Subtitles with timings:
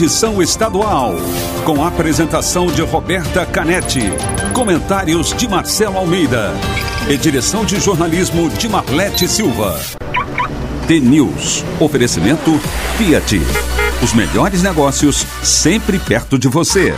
[0.00, 1.14] edição estadual,
[1.62, 4.00] com apresentação de Roberta Canetti,
[4.54, 6.54] comentários de Marcelo Almeida
[7.06, 9.78] e direção de jornalismo de Marlete Silva.
[10.88, 12.58] T-News, oferecimento
[12.96, 13.42] Fiat.
[14.02, 16.94] Os melhores negócios sempre perto de você.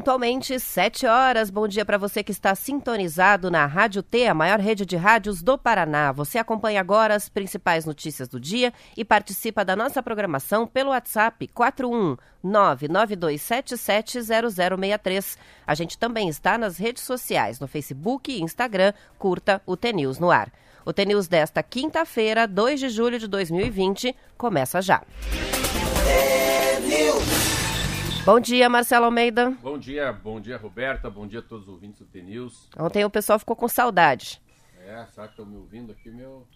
[0.00, 1.50] Pontualmente, 7 horas.
[1.50, 5.42] Bom dia para você que está sintonizado na Rádio T, a maior rede de rádios
[5.42, 6.10] do Paraná.
[6.10, 11.46] Você acompanha agora as principais notícias do dia e participa da nossa programação pelo WhatsApp
[12.42, 15.36] 41992770063.
[15.66, 18.94] A gente também está nas redes sociais, no Facebook e Instagram.
[19.18, 20.50] Curta o T News no ar.
[20.82, 25.02] O T News desta quinta-feira, 2 de julho de 2020, começa já.
[28.24, 29.50] Bom dia, Marcelo Almeida.
[29.62, 31.08] Bom dia, bom dia, Roberta.
[31.08, 32.68] Bom dia a todos os ouvintes do T-News.
[32.78, 34.42] Ontem o pessoal ficou com saudade.
[34.78, 36.46] É, será que estão me ouvindo aqui, meu?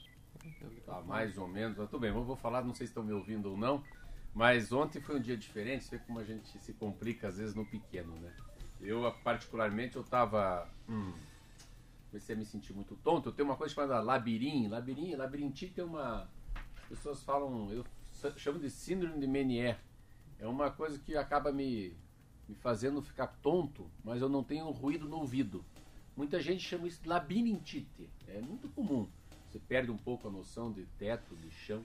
[0.84, 1.78] Tá mais ou menos.
[1.78, 3.82] Mas tudo bem, vou falar, não sei se estão me ouvindo ou não.
[4.34, 7.54] Mas ontem foi um dia diferente, você vê como a gente se complica às vezes
[7.54, 8.30] no pequeno, né?
[8.82, 10.68] Eu, particularmente, eu tava.
[10.86, 11.14] Hum,
[12.10, 13.30] comecei a me sentir muito tonto.
[13.30, 14.68] Eu tenho uma coisa chamada labirinto.
[14.68, 16.28] Labirinto, labirintite é uma.
[16.82, 17.70] As pessoas falam.
[17.72, 17.86] Eu
[18.36, 19.78] chamo de síndrome de Menier
[20.38, 21.96] é uma coisa que acaba me,
[22.48, 25.64] me fazendo ficar tonto, mas eu não tenho ruído no ouvido.
[26.16, 28.08] Muita gente chama isso de labirintite.
[28.28, 29.08] É muito comum.
[29.48, 31.82] Você perde um pouco a noção de teto, de chão.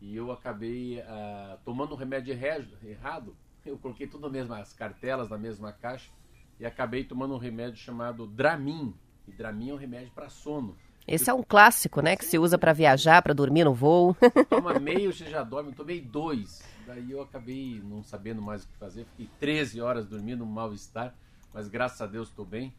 [0.00, 3.36] E eu acabei uh, tomando um remédio errado.
[3.64, 6.10] Eu coloquei tudo nas mesmas cartelas, na mesma caixa.
[6.58, 8.94] E acabei tomando um remédio chamado Dramin.
[9.26, 10.76] E Dramin é um remédio para sono.
[11.06, 12.16] Esse é um clássico, né?
[12.16, 14.16] Que se usa para viajar, para dormir no voo.
[14.48, 15.70] Toma meio, você já dorme.
[15.70, 16.62] Eu tomei dois.
[16.86, 19.04] Daí eu acabei não sabendo mais o que fazer.
[19.04, 21.14] Fiquei 13 horas dormindo, um mal-estar.
[21.52, 22.74] Mas graças a Deus estou bem.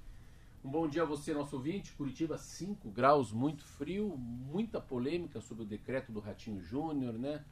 [0.64, 1.94] Um bom dia a você, nosso ouvinte.
[1.94, 4.18] Curitiba, 5 graus, muito frio.
[4.18, 7.44] Muita polêmica sobre o decreto do Ratinho Júnior, né?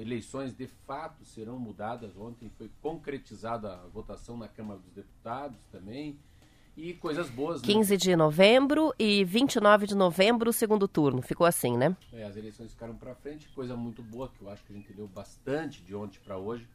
[0.00, 2.16] Eleições de fato serão mudadas.
[2.16, 6.18] Ontem foi concretizada a votação na Câmara dos Deputados também
[6.78, 7.60] e coisas boas.
[7.60, 7.66] Né?
[7.66, 11.20] 15 de novembro e 29 de novembro, o segundo turno.
[11.20, 11.96] Ficou assim, né?
[12.12, 14.92] É, as eleições ficaram para frente, coisa muito boa que eu acho que a gente
[14.92, 16.68] leu bastante de ontem para hoje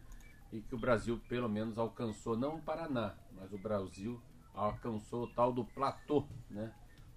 [0.51, 4.19] e que o Brasil pelo menos alcançou, não o Paraná, mas o Brasil
[4.53, 6.71] alcançou o tal do platô, né?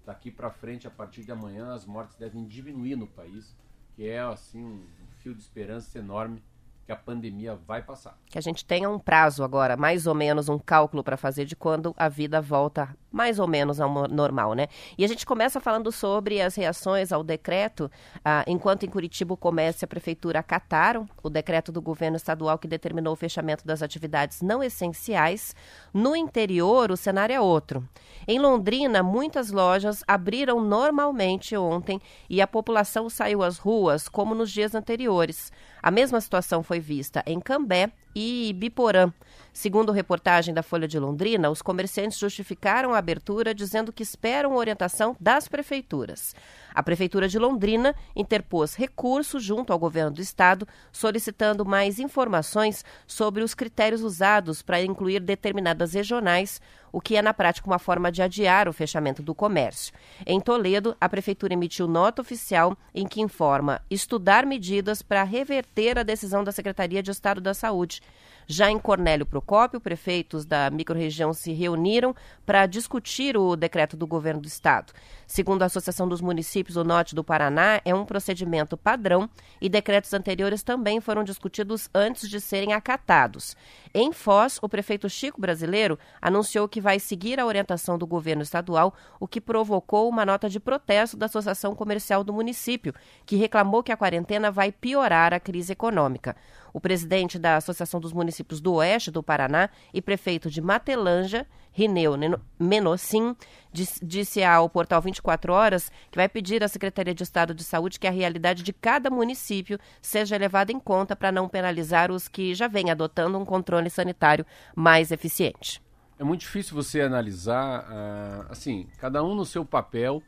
[0.05, 3.53] Daqui para frente, a partir de amanhã, as mortes devem diminuir no país,
[3.93, 4.87] que é assim um
[5.17, 6.41] fio de esperança enorme
[6.87, 8.17] que a pandemia vai passar.
[8.27, 11.53] Que a gente tenha um prazo agora, mais ou menos um cálculo para fazer de
[11.53, 14.67] quando a vida volta mais ou menos ao normal, né?
[14.97, 17.91] E a gente começa falando sobre as reações ao decreto,
[18.23, 22.57] ah, enquanto em Curitiba o comércio e a prefeitura acataram o decreto do governo estadual
[22.57, 25.55] que determinou o fechamento das atividades não essenciais.
[25.93, 27.87] No interior, o cenário é outro.
[28.27, 31.99] Em Londrina, muitas lojas abriram normalmente ontem
[32.29, 35.51] e a população saiu às ruas como nos dias anteriores.
[35.81, 39.13] A mesma situação foi vista em Cambé e Biporã.
[39.53, 45.15] Segundo reportagem da Folha de Londrina, os comerciantes justificaram a abertura dizendo que esperam orientação
[45.19, 46.33] das prefeituras.
[46.73, 53.43] A Prefeitura de Londrina interpôs recurso junto ao governo do estado, solicitando mais informações sobre
[53.43, 56.61] os critérios usados para incluir determinadas regionais,
[56.91, 59.93] o que é na prática uma forma de adiar o fechamento do comércio.
[60.25, 66.03] Em Toledo, a Prefeitura emitiu nota oficial em que informa estudar medidas para reverter a
[66.03, 68.01] decisão da Secretaria de Estado da Saúde.
[68.49, 72.15] Já em Cornélio Procópio, prefeitos da microrregião se reuniram
[72.45, 74.93] para discutir o decreto do governo do estado.
[75.27, 80.13] Segundo a Associação dos Municípios do Norte do Paraná, é um procedimento padrão e decretos
[80.13, 83.53] anteriores também foram discutidos antes de serem acatados.
[83.93, 88.93] Em Foz, o prefeito Chico Brasileiro anunciou que vai seguir a orientação do governo estadual,
[89.19, 92.93] o que provocou uma nota de protesto da Associação Comercial do município,
[93.25, 96.33] que reclamou que a quarentena vai piorar a crise econômica.
[96.77, 102.13] O presidente da Associação dos Municípios do Oeste do Paraná e prefeito de Matelanja, Rineu
[102.59, 103.35] Menossim,
[103.73, 108.05] disse ao portal 24 Horas que vai pedir à Secretaria de Estado de Saúde que
[108.05, 112.67] a realidade de cada município seja levada em conta para não penalizar os que já
[112.67, 114.45] vêm adotando um controle sanitário
[114.75, 115.81] mais eficiente.
[116.19, 120.21] É muito difícil você analisar, uh, assim, cada um no seu papel.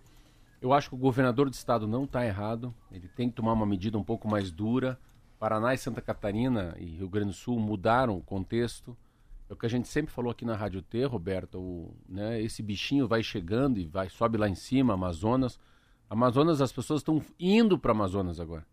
[0.60, 2.74] Eu acho que o governador do estado não está errado.
[2.92, 4.98] Ele tem que tomar uma medida um pouco mais dura.
[5.39, 8.95] Paraná e Santa Catarina e Rio Grande do Sul mudaram o contexto.
[9.50, 12.62] É o que a gente sempre falou aqui na Rádio T, Roberto, o, né, esse
[12.62, 15.57] bichinho vai chegando e vai sobe lá em cima, Amazonas.
[16.09, 18.65] Amazonas, as pessoas estão indo para Amazonas agora.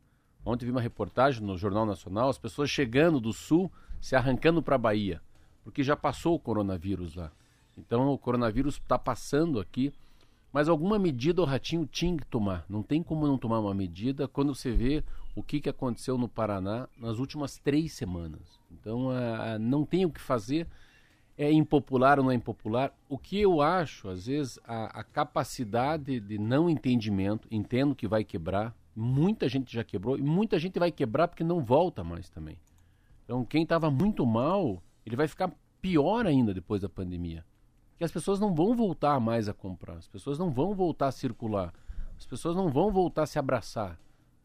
[0.45, 3.71] Ontem vi uma reportagem no Jornal Nacional, as pessoas chegando do sul,
[4.01, 5.23] se arrancando para a Bahia,
[5.63, 7.31] porque já passou o coronavírus lá.
[7.77, 9.93] Então o coronavírus está passando aqui,
[10.57, 12.65] mas alguma medida o ratinho tinha que tomar.
[12.67, 15.05] Não tem como não tomar uma medida quando você vê
[15.35, 18.59] o que, que aconteceu no Paraná nas últimas três semanas.
[18.71, 20.67] Então a, não tem o que fazer.
[21.37, 22.91] É impopular ou não é impopular?
[23.07, 28.25] O que eu acho, às vezes, a, a capacidade de não entendimento, entendo que vai
[28.25, 32.57] quebrar, muita gente já quebrou e muita gente vai quebrar porque não volta mais também.
[33.27, 37.45] Então, quem estava muito mal, ele vai ficar pior ainda depois da pandemia.
[37.99, 41.13] Que as pessoas não vão voltar mais a comprar, as pessoas não vão voltar a
[41.13, 41.73] circular,
[42.17, 43.99] as pessoas não vão voltar a se abraçar.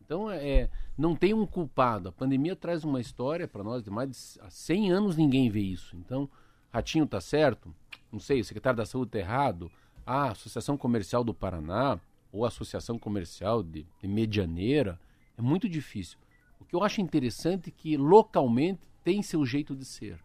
[0.03, 2.09] Então, é, é não tem um culpado.
[2.09, 4.18] A pandemia traz uma história para nós de mais de
[4.50, 5.95] 100 anos ninguém vê isso.
[5.98, 6.30] Então,
[6.69, 7.74] Ratinho está certo?
[8.12, 9.71] Não sei, o secretário da Saúde está errado?
[10.06, 12.00] A Associação Comercial do Paraná
[12.31, 15.00] ou a Associação Comercial de, de Medianeira,
[15.38, 16.18] é muito difícil.
[16.59, 20.19] O que eu acho interessante é que localmente tem seu jeito de ser.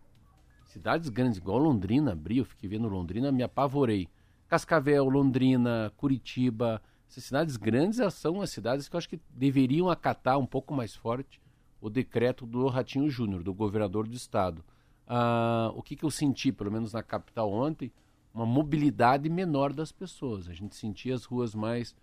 [0.76, 4.10] Cidades grandes, igual Londrina, abriu, fiquei vendo Londrina, me apavorei.
[4.46, 10.38] Cascavel, Londrina, Curitiba, essas cidades grandes são as cidades que eu acho que deveriam acatar
[10.38, 11.40] um pouco mais forte
[11.80, 14.62] o decreto do Ratinho Júnior, do governador do estado.
[15.06, 17.90] Ah, o que, que eu senti, pelo menos na capital ontem,
[18.34, 20.46] uma mobilidade menor das pessoas.
[20.46, 21.96] A gente sentia as ruas mais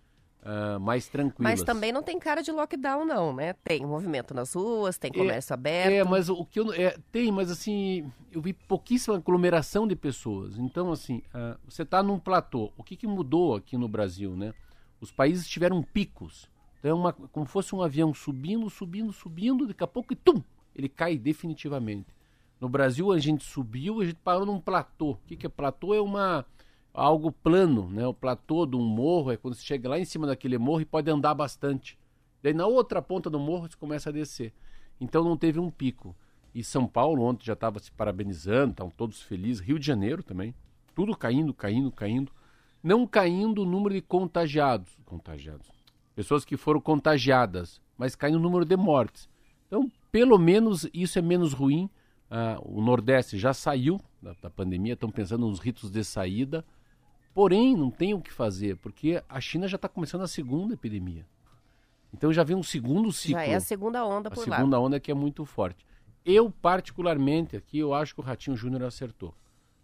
[0.44, 1.52] Uh, mais tranquilas.
[1.52, 3.54] Mas também não tem cara de lockdown, não, né?
[3.64, 5.92] Tem movimento nas ruas, tem é, comércio é, aberto.
[5.92, 6.70] É, mas o que eu.
[6.74, 10.58] É, tem, mas assim, eu vi pouquíssima aglomeração de pessoas.
[10.58, 12.70] Então, assim, uh, você está num platô.
[12.76, 14.52] O que, que mudou aqui no Brasil, né?
[15.00, 16.46] Os países tiveram picos.
[16.78, 20.42] Então, é uma, como fosse um avião subindo, subindo, subindo, daqui a pouco e tum!
[20.76, 22.14] Ele cai definitivamente.
[22.60, 25.12] No Brasil, a gente subiu, a gente parou num platô.
[25.12, 25.94] O que, que é platô?
[25.94, 26.44] É uma
[26.94, 28.06] algo plano, né?
[28.06, 30.84] O platô de um morro é quando você chega lá em cima daquele morro e
[30.84, 31.98] pode andar bastante.
[32.40, 34.52] Daí na outra ponta do morro você começa a descer.
[35.00, 36.14] Então não teve um pico.
[36.54, 39.60] E São Paulo ontem já estava se parabenizando, estavam todos felizes.
[39.60, 40.54] Rio de Janeiro também.
[40.94, 42.30] Tudo caindo, caindo, caindo.
[42.80, 44.96] Não caindo o número de contagiados.
[45.04, 45.66] Contagiados.
[46.14, 49.28] Pessoas que foram contagiadas, mas caindo o número de mortes.
[49.66, 51.90] Então, pelo menos isso é menos ruim.
[52.30, 56.64] Ah, o Nordeste já saiu da, da pandemia, estão pensando nos ritos de saída.
[57.34, 61.26] Porém, não tem o que fazer, porque a China já está começando a segunda epidemia.
[62.12, 63.40] Então já vem um segundo ciclo.
[63.40, 64.54] Já é a segunda onda por lá.
[64.54, 65.84] A segunda onda que é muito forte.
[66.24, 69.34] Eu, particularmente, aqui, eu acho que o Ratinho Júnior acertou.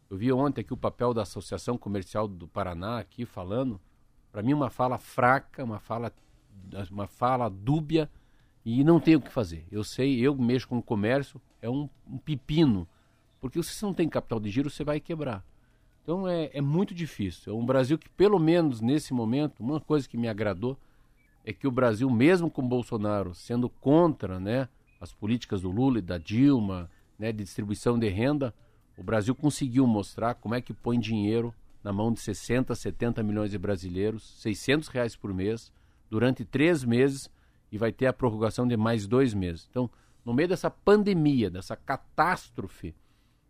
[0.09, 3.81] Eu vi ontem aqui o papel da Associação Comercial do Paraná aqui falando.
[4.31, 6.13] Para mim, uma fala fraca, uma fala,
[6.91, 8.09] uma fala dúbia
[8.65, 9.67] e não tem o que fazer.
[9.71, 12.89] Eu sei, eu mexo com o comércio, é um, um pepino.
[13.41, 15.45] Porque se você não tem capital de giro, você vai quebrar.
[16.03, 17.53] Então é, é muito difícil.
[17.53, 20.77] É um Brasil que, pelo menos nesse momento, uma coisa que me agradou
[21.45, 24.69] é que o Brasil, mesmo com Bolsonaro sendo contra né,
[25.01, 28.55] as políticas do Lula e da Dilma, né, de distribuição de renda,
[28.97, 33.51] o Brasil conseguiu mostrar como é que põe dinheiro na mão de 60, 70 milhões
[33.51, 35.73] de brasileiros, 600 reais por mês,
[36.11, 37.31] durante três meses
[37.73, 39.67] e vai ter a prorrogação de mais dois meses.
[39.71, 39.89] Então,
[40.25, 42.95] no meio dessa pandemia, dessa catástrofe,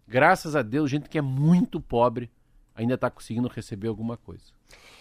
[0.06, 2.31] graças a Deus, gente que é muito pobre
[2.75, 4.53] ainda está conseguindo receber alguma coisa.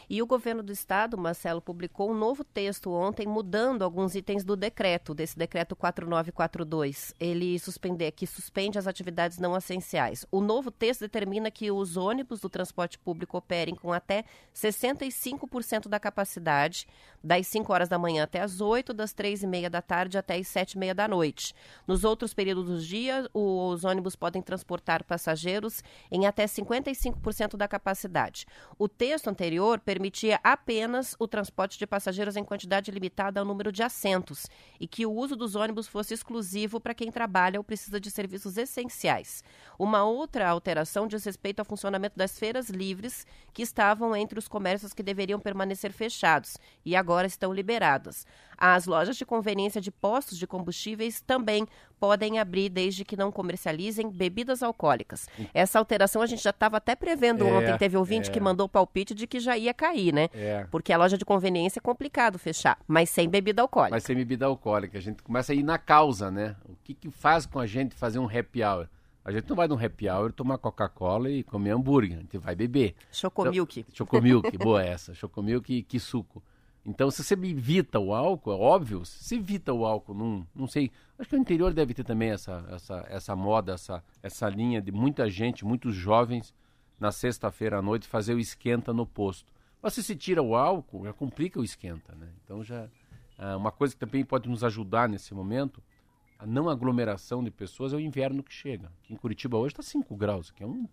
[0.10, 4.56] E o governo do estado, Marcelo, publicou um novo texto ontem, mudando alguns itens do
[4.56, 7.14] decreto, desse decreto 4942.
[7.19, 10.26] Ele suspender, que suspende as atividades não essenciais.
[10.31, 15.99] O novo texto determina que os ônibus do transporte público operem com até 65% da
[15.99, 16.88] capacidade,
[17.23, 20.35] das 5 horas da manhã até as 8, das 3 e meia da tarde até
[20.35, 21.54] as 7 e meia da noite.
[21.88, 28.45] Nos outros períodos do dia, os ônibus podem transportar passageiros em até 55% da capacidade.
[28.78, 33.83] O texto anterior permitia apenas o transporte de passageiros em quantidade limitada ao número de
[33.83, 34.47] assentos
[34.80, 38.57] e que o uso dos ônibus fosse exclusivo para quem trabalha ou precisa de serviços
[38.57, 39.44] essenciais.
[39.78, 44.94] Uma outra alteração diz respeito ao funcionamento das feiras livres, que estavam entre os comércios
[44.94, 48.25] que deveriam permanecer fechados e agora estão liberadas.
[48.57, 51.66] As lojas de conveniência de postos de combustíveis também
[51.99, 55.28] podem abrir desde que não comercializem bebidas alcoólicas.
[55.54, 57.78] Essa alteração a gente já estava até prevendo é, ontem.
[57.78, 58.33] Teve ouvinte é.
[58.33, 60.30] que mandou o palpite de que já ia cair, né?
[60.33, 60.68] É.
[60.69, 63.95] Porque a loja de conveniência é complicado fechar, mas sem bebida alcoólica.
[63.95, 64.97] Mas sem bebida alcoólica.
[64.97, 66.56] A gente começa a ir na causa, né?
[66.66, 68.87] O que, que faz com a gente fazer um happy hour?
[69.23, 72.18] A gente não vai num happy hour tomar Coca-Cola e comer hambúrguer.
[72.18, 72.95] A gente vai beber.
[73.11, 73.81] Chocomilk.
[73.81, 75.13] Então, chocomilk, boa essa.
[75.13, 76.42] Chocomilk e que suco.
[76.89, 80.67] Então, se você evita o álcool, é óbvio, se você evita o álcool, não, não
[80.67, 80.91] sei.
[81.19, 84.91] Acho que o interior deve ter também essa, essa, essa moda, essa, essa linha de
[84.91, 86.51] muita gente, muitos jovens,
[86.99, 89.53] na sexta-feira à noite, fazer o esquenta no posto.
[89.79, 92.27] Mas se se tira o álcool, já complica o esquenta, né?
[92.43, 92.89] Então, já.
[93.37, 95.81] É uma coisa que também pode nos ajudar nesse momento
[96.39, 98.91] a não aglomeração de pessoas é o inverno que chega.
[99.03, 100.87] Aqui em Curitiba hoje está 5 graus, que é um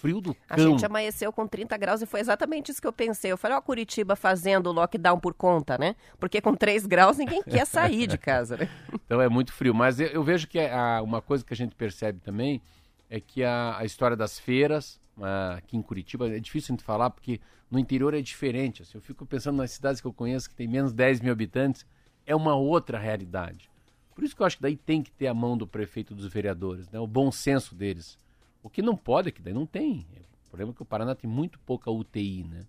[0.00, 0.42] frio do cão.
[0.48, 3.32] A gente amanheceu com 30 graus e foi exatamente isso que eu pensei.
[3.32, 5.96] Eu falei, ó, Curitiba fazendo lockdown por conta, né?
[6.18, 8.68] Porque com 3 graus ninguém quer sair de casa, né?
[9.04, 9.74] Então é muito frio.
[9.74, 12.60] Mas eu, eu vejo que a, uma coisa que a gente percebe também
[13.08, 16.84] é que a, a história das feiras, a, aqui em Curitiba, é difícil a gente
[16.84, 17.40] falar porque
[17.70, 18.82] no interior é diferente.
[18.82, 21.86] Assim, eu fico pensando nas cidades que eu conheço que tem menos 10 mil habitantes,
[22.26, 23.70] é uma outra realidade.
[24.14, 26.16] Por isso que eu acho que daí tem que ter a mão do prefeito e
[26.16, 26.98] dos vereadores, né?
[26.98, 28.18] o bom senso deles
[28.62, 30.06] o que não pode, é que daí não tem.
[30.46, 32.66] O problema é que o Paraná tem muito pouca UTI, né?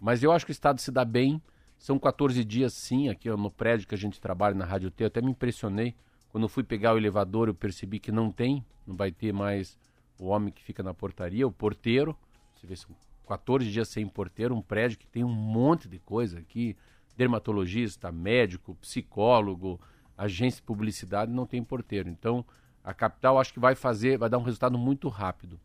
[0.00, 1.40] Mas eu acho que o Estado se dá bem.
[1.78, 5.04] São 14 dias, sim, aqui no prédio que a gente trabalha na Rádio T.
[5.04, 5.94] Eu até me impressionei.
[6.28, 8.64] Quando fui pegar o elevador, eu percebi que não tem.
[8.86, 9.78] Não vai ter mais
[10.18, 12.16] o homem que fica na portaria, o porteiro.
[12.54, 12.94] Você vê, são
[13.26, 14.54] 14 dias sem porteiro.
[14.54, 16.76] Um prédio que tem um monte de coisa aqui.
[17.16, 19.80] Dermatologista, médico, psicólogo,
[20.16, 22.08] agência de publicidade, não tem porteiro.
[22.08, 22.44] Então,
[22.86, 25.58] a capital acho que vai fazer, vai dar um resultado muito rápido.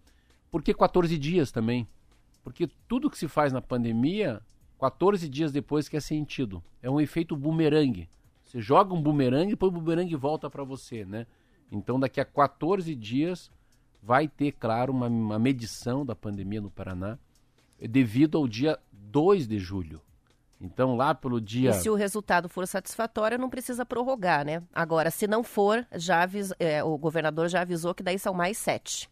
[0.50, 1.88] Por que 14 dias também?
[2.44, 4.42] Porque tudo que se faz na pandemia,
[4.80, 6.64] 14 dias depois que é sentido.
[6.82, 8.10] É um efeito bumerangue.
[8.44, 11.28] Você joga um bumerangue e depois o bumerangue volta para você, né?
[11.72, 13.52] Então daqui a 14 dias
[14.02, 17.20] vai ter, claro, uma, uma medição da pandemia no Paraná
[17.80, 20.02] devido ao dia 2 de julho.
[20.62, 21.72] Então, lá pelo dia.
[21.72, 24.62] E se o resultado for satisfatório, não precisa prorrogar, né?
[24.74, 26.54] Agora, se não for, já avis...
[26.60, 29.10] É, o governador já avisou que daí são mais sete.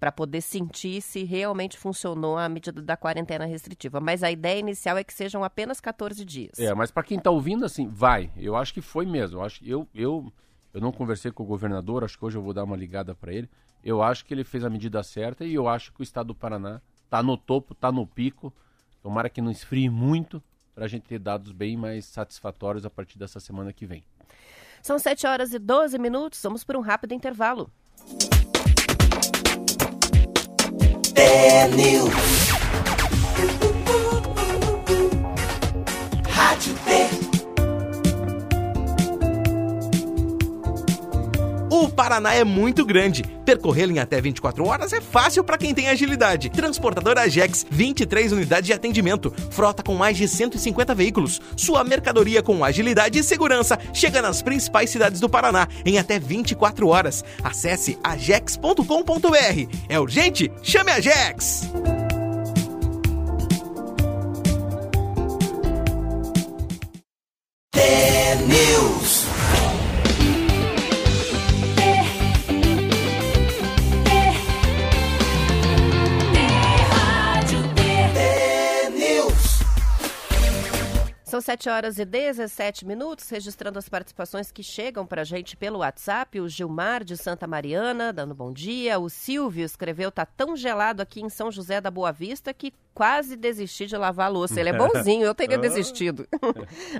[0.00, 4.00] Para poder sentir se realmente funcionou a medida da quarentena restritiva.
[4.00, 6.58] Mas a ideia inicial é que sejam apenas 14 dias.
[6.58, 8.30] É, mas para quem está ouvindo, assim, vai.
[8.36, 9.38] Eu acho que foi mesmo.
[9.38, 10.32] Eu, acho, eu, eu,
[10.74, 13.32] eu não conversei com o governador, acho que hoje eu vou dar uma ligada para
[13.32, 13.48] ele.
[13.82, 16.34] Eu acho que ele fez a medida certa e eu acho que o estado do
[16.34, 18.52] Paraná está no topo, está no pico.
[19.00, 20.42] Tomara que não esfrie muito,
[20.74, 24.02] para a gente ter dados bem mais satisfatórios a partir dessa semana que vem.
[24.82, 27.70] São 7 horas e 12 minutos, vamos por um rápido intervalo.
[31.14, 31.68] É
[41.94, 43.22] Paraná é muito grande.
[43.44, 46.50] Percorrê-lo em até 24 horas é fácil para quem tem agilidade.
[46.50, 51.40] Transportadora Ajex, 23 unidades de atendimento, frota com mais de 150 veículos.
[51.56, 56.88] Sua mercadoria com agilidade e segurança chega nas principais cidades do Paraná em até 24
[56.88, 57.24] horas.
[57.42, 59.68] Acesse ajex.com.br.
[59.88, 60.50] É urgente?
[60.62, 61.93] Chame a Ajex!
[81.44, 86.40] 7 horas e 17 minutos, registrando as participações que chegam para a gente pelo WhatsApp.
[86.40, 88.98] O Gilmar de Santa Mariana, dando bom dia.
[88.98, 93.36] O Silvio escreveu: tá tão gelado aqui em São José da Boa Vista que quase
[93.36, 94.58] desisti de lavar a louça.
[94.58, 96.26] Ele é bonzinho, eu teria desistido.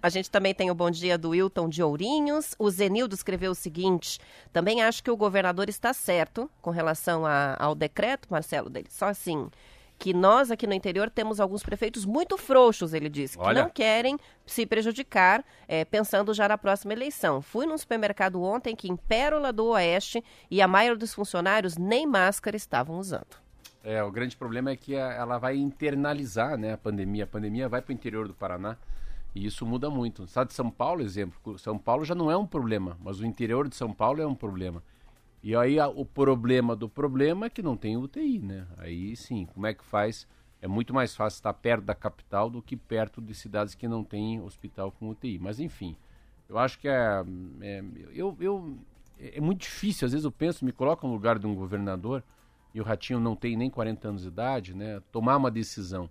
[0.02, 2.54] a gente também tem o bom dia do Wilton de Ourinhos.
[2.58, 4.18] O Zenildo escreveu o seguinte:
[4.52, 8.88] também acho que o governador está certo com relação a- ao decreto, Marcelo, dele.
[8.90, 9.48] Só assim
[9.98, 13.62] que nós aqui no interior temos alguns prefeitos muito frouxos, ele disse, que Olha.
[13.62, 17.40] não querem se prejudicar, eh, pensando já na próxima eleição.
[17.40, 22.06] Fui num supermercado ontem que em Pérola do Oeste e a maioria dos funcionários nem
[22.06, 23.42] máscara estavam usando.
[23.82, 27.24] É, o grande problema é que a- ela vai internalizar né, a pandemia.
[27.24, 28.76] A pandemia vai para o interior do Paraná
[29.34, 30.22] e isso muda muito.
[30.22, 33.26] No estado de São Paulo, exemplo, São Paulo já não é um problema, mas o
[33.26, 34.82] interior de São Paulo é um problema.
[35.44, 38.66] E aí a- o problema do problema é que não tem UTI, né?
[38.78, 40.26] Aí sim, como é que faz?
[40.62, 44.02] É muito mais fácil estar perto da capital do que perto de cidades que não
[44.02, 45.38] têm hospital com UTI.
[45.38, 45.94] Mas enfim,
[46.48, 47.22] eu acho que é,
[47.60, 47.84] é-
[48.14, 48.78] eu, eu,
[49.20, 50.06] é muito difícil.
[50.06, 52.24] Às vezes eu penso, me coloco no lugar de um governador
[52.72, 55.02] e o Ratinho não tem nem 40 anos de idade, né?
[55.12, 56.08] Tomar uma decisão.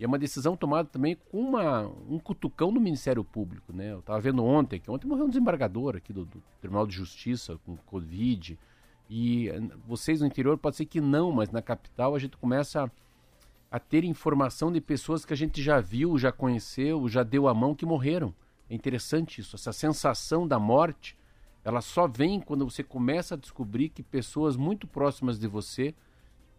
[0.00, 3.92] E é uma decisão tomada também com uma, um cutucão do Ministério Público, né?
[3.92, 7.56] Eu estava vendo ontem que ontem morreu um desembargador aqui do, do Tribunal de Justiça
[7.64, 8.58] com Covid.
[9.14, 9.50] E
[9.86, 12.90] vocês no interior pode ser que não, mas na capital a gente começa a,
[13.70, 17.52] a ter informação de pessoas que a gente já viu, já conheceu, já deu a
[17.52, 18.34] mão que morreram.
[18.70, 21.14] É interessante isso, essa sensação da morte,
[21.62, 25.94] ela só vem quando você começa a descobrir que pessoas muito próximas de você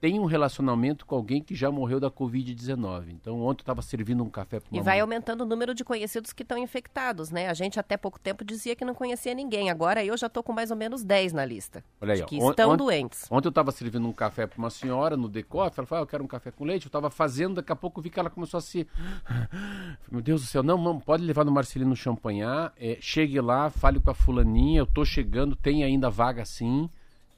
[0.03, 3.07] tem um relacionamento com alguém que já morreu da Covid-19.
[3.11, 4.99] Então, ontem eu estava servindo um café para uma E vai mãe.
[5.01, 7.47] aumentando o número de conhecidos que estão infectados, né?
[7.47, 9.69] A gente até pouco tempo dizia que não conhecia ninguém.
[9.69, 11.81] Agora eu já tô com mais ou menos 10 na lista.
[12.01, 12.25] Olha aí, ó.
[12.25, 13.31] que estão doentes.
[13.31, 16.07] Ontem eu estava servindo um café para uma senhora no decoff, ela falou, ah, eu
[16.07, 18.57] quero um café com leite, eu estava fazendo, daqui a pouco vi que ela começou
[18.57, 18.85] a se...
[20.11, 24.01] Meu Deus do céu, não, não, pode levar no Marcelino Champanhar, é, chegue lá, fale
[24.01, 26.89] com a fulaninha, eu tô chegando, tem ainda vaga sim,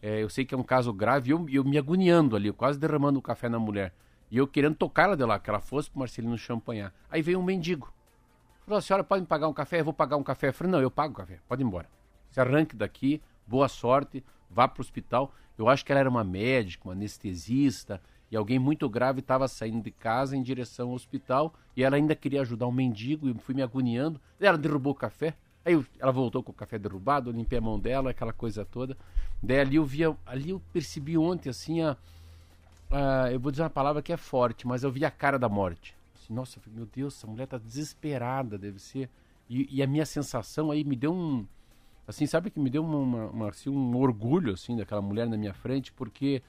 [0.06, 2.78] é, eu sei que é um caso grave, eu, eu me agoniando ali, eu quase
[2.78, 3.92] derramando o café na mulher,
[4.30, 6.94] e eu querendo tocar ela de lá, que ela fosse pro Marcelino Champanhar.
[7.10, 7.92] Aí veio um mendigo,
[8.66, 9.80] falou, a senhora pode me pagar um café?
[9.80, 10.50] Eu vou pagar um café.
[10.50, 11.90] Eu falei, não, eu pago o café, pode ir embora.
[12.30, 15.34] Se arranque daqui, boa sorte, vá para o hospital.
[15.58, 19.82] Eu acho que ela era uma médica, uma anestesista, e alguém muito grave estava saindo
[19.82, 23.56] de casa em direção ao hospital, e ela ainda queria ajudar um mendigo, e fui
[23.56, 24.22] me agoniando.
[24.40, 25.36] Ela derrubou o café,
[25.66, 28.66] aí eu- ela voltou com o café derrubado, eu limpei a mão dela, aquela coisa
[28.66, 28.98] toda.
[29.44, 31.98] Daí ali eu via, ali eu percebi ontem, assim, a,
[32.92, 35.50] ah, eu vou dizer uma palavra que é forte, mas eu vi a cara da
[35.50, 35.96] morte.
[36.16, 39.10] Assim, nossa, meu Deus, essa mulher tá desesperada, deve ser.
[39.50, 41.46] E, e a minha sensação aí me deu um.
[42.08, 45.38] Assim, sabe que me deu uma, uma- uma- assim, um orgulho, assim, daquela mulher na
[45.38, 46.42] minha frente, porque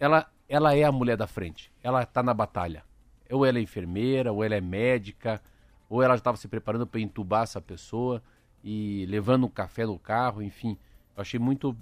[0.00, 1.70] ela, ela é a mulher da frente.
[1.82, 2.84] Ela tá na batalha.
[3.30, 5.40] Ou ela é enfermeira, ou ela é médica,
[5.88, 8.22] ou ela estava se preparando para entubar essa pessoa
[8.62, 10.76] e levando um café no carro, enfim.
[11.16, 11.76] Eu achei muito.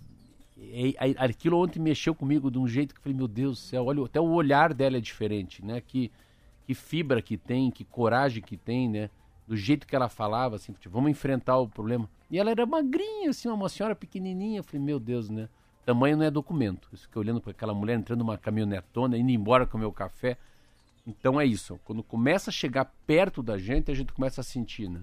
[1.19, 4.05] Aquilo ontem mexeu comigo de um jeito que eu falei, meu Deus do céu, olha,
[4.05, 5.81] até o olhar dela é diferente, né?
[5.81, 6.11] Que,
[6.67, 9.09] que fibra que tem, que coragem que tem, né?
[9.47, 12.09] Do jeito que ela falava, assim, tipo, vamos enfrentar o problema.
[12.31, 14.61] E ela era magrinha, assim, uma senhora pequenininha.
[14.61, 15.49] Eu falei, meu Deus, né?
[15.85, 16.89] Tamanho não é documento.
[16.93, 20.37] Eu fiquei olhando para aquela mulher entrando numa caminhonetona, indo embora com o meu café.
[21.07, 21.81] Então é isso.
[21.85, 25.01] Quando começa a chegar perto da gente, a gente começa a sentir, né?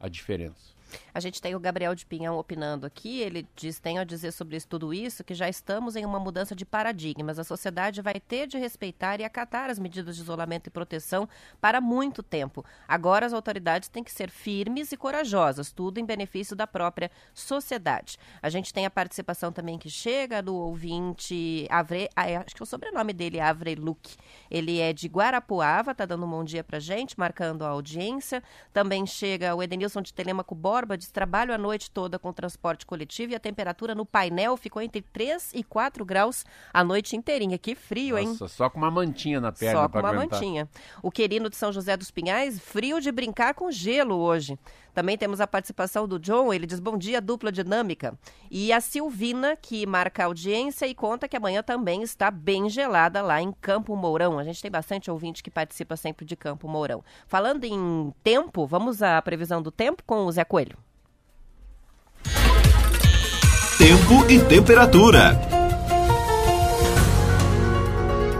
[0.00, 0.74] A diferença.
[1.12, 3.20] A gente tem o Gabriel de Pinhão opinando aqui.
[3.20, 6.54] Ele diz: tenho a dizer sobre isso, tudo isso, que já estamos em uma mudança
[6.54, 7.38] de paradigmas.
[7.38, 11.28] A sociedade vai ter de respeitar e acatar as medidas de isolamento e proteção
[11.60, 12.64] para muito tempo.
[12.86, 18.18] Agora as autoridades têm que ser firmes e corajosas, tudo em benefício da própria sociedade.
[18.42, 22.66] A gente tem a participação também que chega do ouvinte Avre, acho que é o
[22.66, 24.16] sobrenome dele é Avre Luque.
[24.50, 28.42] Ele é de Guarapuava, tá dando um bom dia pra gente, marcando a audiência.
[28.72, 33.32] Também chega o Edenilson de Telemaco Borba, diz trabalho a noite toda com transporte coletivo
[33.32, 37.56] e a temperatura no painel ficou entre 3 e 4 graus a noite inteirinha.
[37.56, 38.28] Que frio, hein?
[38.28, 40.40] Nossa, só com uma mantinha na perna Só com uma aguentar.
[40.40, 40.68] mantinha.
[41.02, 44.58] O querido de São José dos Pinhais, frio de brincar com gelo hoje.
[44.94, 48.16] Também temos a participação do John, ele diz bom dia, dupla dinâmica.
[48.48, 53.20] E a Silvina, que marca a audiência e conta que amanhã também está bem gelada
[53.20, 54.38] lá em Campo Mourão.
[54.38, 57.02] A gente tem bastante ouvinte que participa sempre de Campo Mourão.
[57.26, 60.73] Falando em tempo, vamos à previsão do tempo com o Zé Coelho.
[64.04, 65.30] Tempo e temperatura.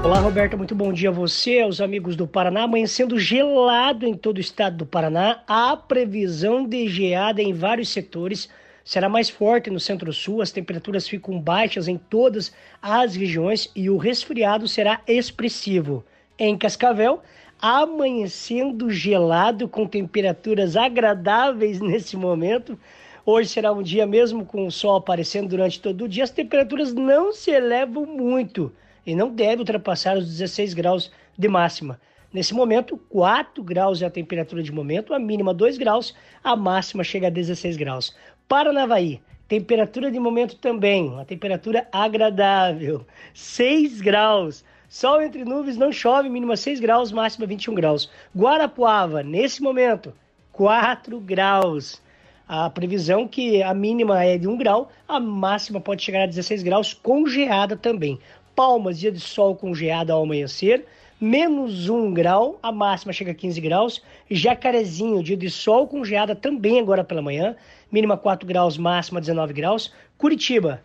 [0.04, 2.64] Olá, Roberta, muito bom dia a você, aos amigos do Paraná.
[2.64, 5.42] Amanhecendo gelado em todo o estado do Paraná.
[5.48, 8.50] Há previsão de geada em vários setores.
[8.84, 13.96] Será mais forte no centro-sul, as temperaturas ficam baixas em todas as regiões e o
[13.96, 16.04] resfriado será expressivo.
[16.38, 17.22] Em Cascavel,
[17.58, 22.78] amanhecendo gelado com temperaturas agradáveis nesse momento.
[23.26, 26.92] Hoje será um dia mesmo com o sol aparecendo durante todo o dia, as temperaturas
[26.92, 28.70] não se elevam muito
[29.06, 31.98] e não deve ultrapassar os 16 graus de máxima.
[32.30, 37.02] Nesse momento, 4 graus é a temperatura de momento, a mínima 2 graus, a máxima
[37.02, 38.14] chega a 16 graus.
[38.46, 44.62] Paranavaí, temperatura de momento também, uma temperatura agradável, 6 graus.
[44.86, 48.10] Sol entre nuvens, não chove, mínima 6 graus, máxima 21 graus.
[48.36, 50.12] Guarapuava, nesse momento,
[50.52, 52.03] 4 graus.
[52.46, 56.62] A previsão que a mínima é de 1 grau, a máxima pode chegar a 16
[56.62, 58.18] graus, com geada também.
[58.54, 60.84] Palmas, dia de sol com geada ao amanhecer,
[61.18, 64.02] menos 1 grau, a máxima chega a 15 graus.
[64.30, 67.56] Jacarezinho, dia de sol com geada também agora pela manhã,
[67.90, 69.90] mínima 4 graus, máxima 19 graus.
[70.18, 70.82] Curitiba,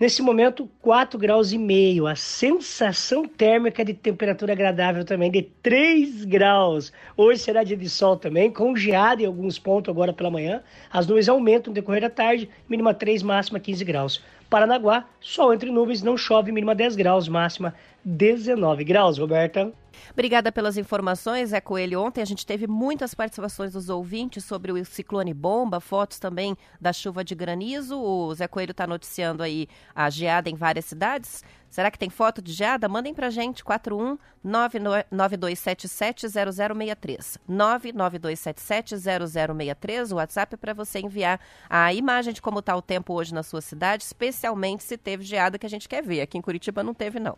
[0.00, 2.06] Nesse momento, 4 graus e meio.
[2.06, 6.92] A sensação térmica de temperatura agradável também de 3 graus.
[7.16, 10.62] Hoje será dia de sol também, com geada em alguns pontos agora pela manhã.
[10.88, 14.22] As nuvens aumentam no decorrer da tarde, mínima 3, máxima 15 graus.
[14.48, 19.72] Paranaguá, sol entre nuvens, não chove, mínima 10 graus, máxima 19 graus, Roberta.
[20.12, 22.00] Obrigada pelas informações, Zé Coelho.
[22.00, 26.92] Ontem a gente teve muitas participações dos ouvintes sobre o ciclone bomba, fotos também da
[26.92, 28.00] chuva de granizo.
[28.00, 31.42] O Zé Coelho está noticiando aí a geada em várias cidades.
[31.70, 32.88] Será que tem foto de geada?
[32.88, 37.38] Mandem pra gente, 41 992770063.
[37.48, 40.12] 992770063.
[40.12, 43.42] O WhatsApp é para você enviar a imagem de como está o tempo hoje na
[43.42, 46.22] sua cidade, especialmente se teve geada que a gente quer ver.
[46.22, 47.36] Aqui em Curitiba não teve, não.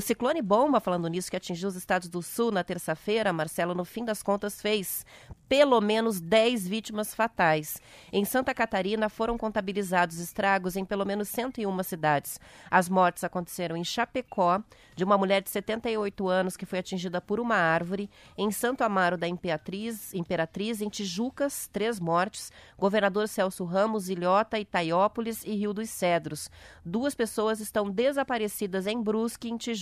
[0.00, 4.04] Ciclone bomba, falando nisso, que atingiu os estados do sul na terça-feira, Marcelo, no fim
[4.04, 5.04] das contas, fez
[5.46, 7.80] pelo menos 10 vítimas fatais.
[8.10, 12.40] Em Santa Catarina foram contabilizados estragos em pelo menos 101 cidades.
[12.70, 14.62] As mortes aconteceram em Chapecó,
[14.96, 19.18] de uma mulher de 78 anos que foi atingida por uma árvore, em Santo Amaro
[19.18, 25.90] da Imperatriz, Imperatriz em Tijucas, três mortes, governador Celso Ramos, Ilhota, Itaiópolis e Rio dos
[25.90, 26.50] Cedros.
[26.84, 29.73] Duas pessoas estão desaparecidas em Brusque, em Tijucas.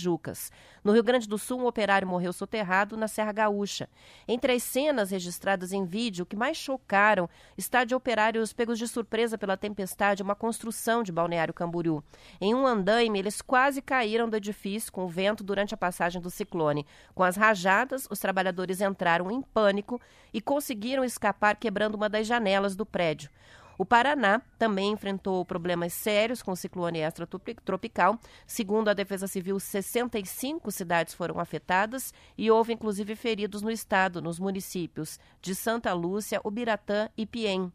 [0.83, 3.89] No Rio Grande do Sul, um operário morreu soterrado na Serra Gaúcha.
[4.27, 8.87] Entre as cenas registradas em vídeo, o que mais chocaram está de operários pegos de
[8.87, 12.03] surpresa pela tempestade, uma construção de Balneário Camboriú.
[12.41, 16.29] Em um andaime, eles quase caíram do edifício com o vento durante a passagem do
[16.29, 16.85] ciclone.
[17.15, 19.99] Com as rajadas, os trabalhadores entraram em pânico
[20.33, 23.29] e conseguiram escapar quebrando uma das janelas do prédio.
[23.83, 28.17] O Paraná também enfrentou problemas sérios com o ciclone extratropical.
[28.47, 34.39] Segundo a Defesa Civil, 65 cidades foram afetadas e houve inclusive feridos no estado, nos
[34.39, 37.73] municípios de Santa Lúcia, Ubiratã e Piem.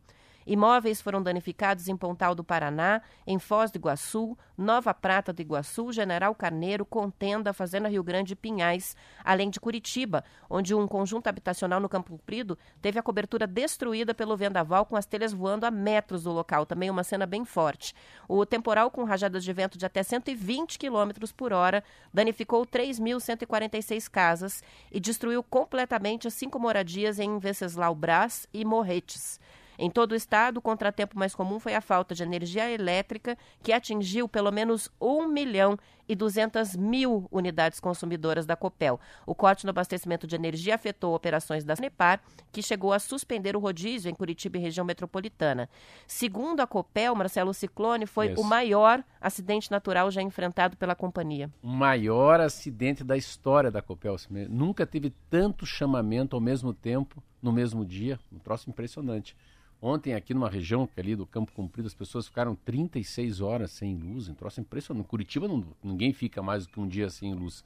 [0.48, 5.92] Imóveis foram danificados em Pontal do Paraná, em Foz do Iguaçu, Nova Prata do Iguaçu,
[5.92, 11.78] General Carneiro, Contenda, Fazenda Rio Grande e Pinhais, além de Curitiba, onde um conjunto habitacional
[11.78, 16.22] no Campo Comprido teve a cobertura destruída pelo vendaval com as telhas voando a metros
[16.22, 17.94] do local, também uma cena bem forte.
[18.26, 24.62] O temporal com rajadas de vento de até 120 km por hora danificou 3.146 casas
[24.90, 29.38] e destruiu completamente cinco moradias em Venceslau Brás e Morretes.
[29.78, 33.72] Em todo o estado, o contratempo mais comum foi a falta de energia elétrica, que
[33.72, 38.98] atingiu pelo menos 1 milhão e 200 mil unidades consumidoras da Copel.
[39.24, 43.60] O corte no abastecimento de energia afetou operações da Sanepar, que chegou a suspender o
[43.60, 45.68] rodízio em Curitiba e região metropolitana.
[46.06, 51.50] Segundo a Copel, Marcelo Ciclone foi o maior acidente natural já enfrentado pela companhia.
[51.62, 54.16] O maior acidente da história da Copel.
[54.48, 58.18] Nunca teve tanto chamamento ao mesmo tempo, no mesmo dia.
[58.32, 59.36] Um troço impressionante.
[59.80, 63.70] Ontem, aqui numa região que é ali do Campo Comprido, as pessoas ficaram 36 horas
[63.70, 64.28] sem luz.
[64.28, 65.04] Um troço impressionante.
[65.04, 67.62] Em Curitiba, não- ninguém fica mais do que um dia sem luz.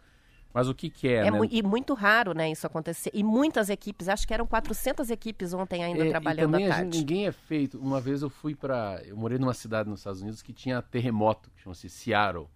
[0.53, 1.39] Mas o que, que é, É né?
[1.51, 3.11] e muito raro, né, isso acontecer.
[3.15, 6.69] E muitas equipes, acho que eram 400 equipes ontem ainda É, trabalhando e também à
[6.69, 6.99] a gente- tarde.
[6.99, 7.79] ninguém é feito.
[7.79, 11.51] Uma vez eu fui para, eu morei numa cidade nos Estados Unidos que tinha terremoto,
[11.57, 12.47] que chama-se Seattle.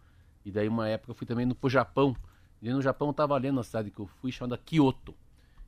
[0.44, 2.14] E daí uma época eu fui também no pro Japão.
[2.60, 5.14] E no Japão eu estava lendo uma cidade que eu fui chamada Kyoto.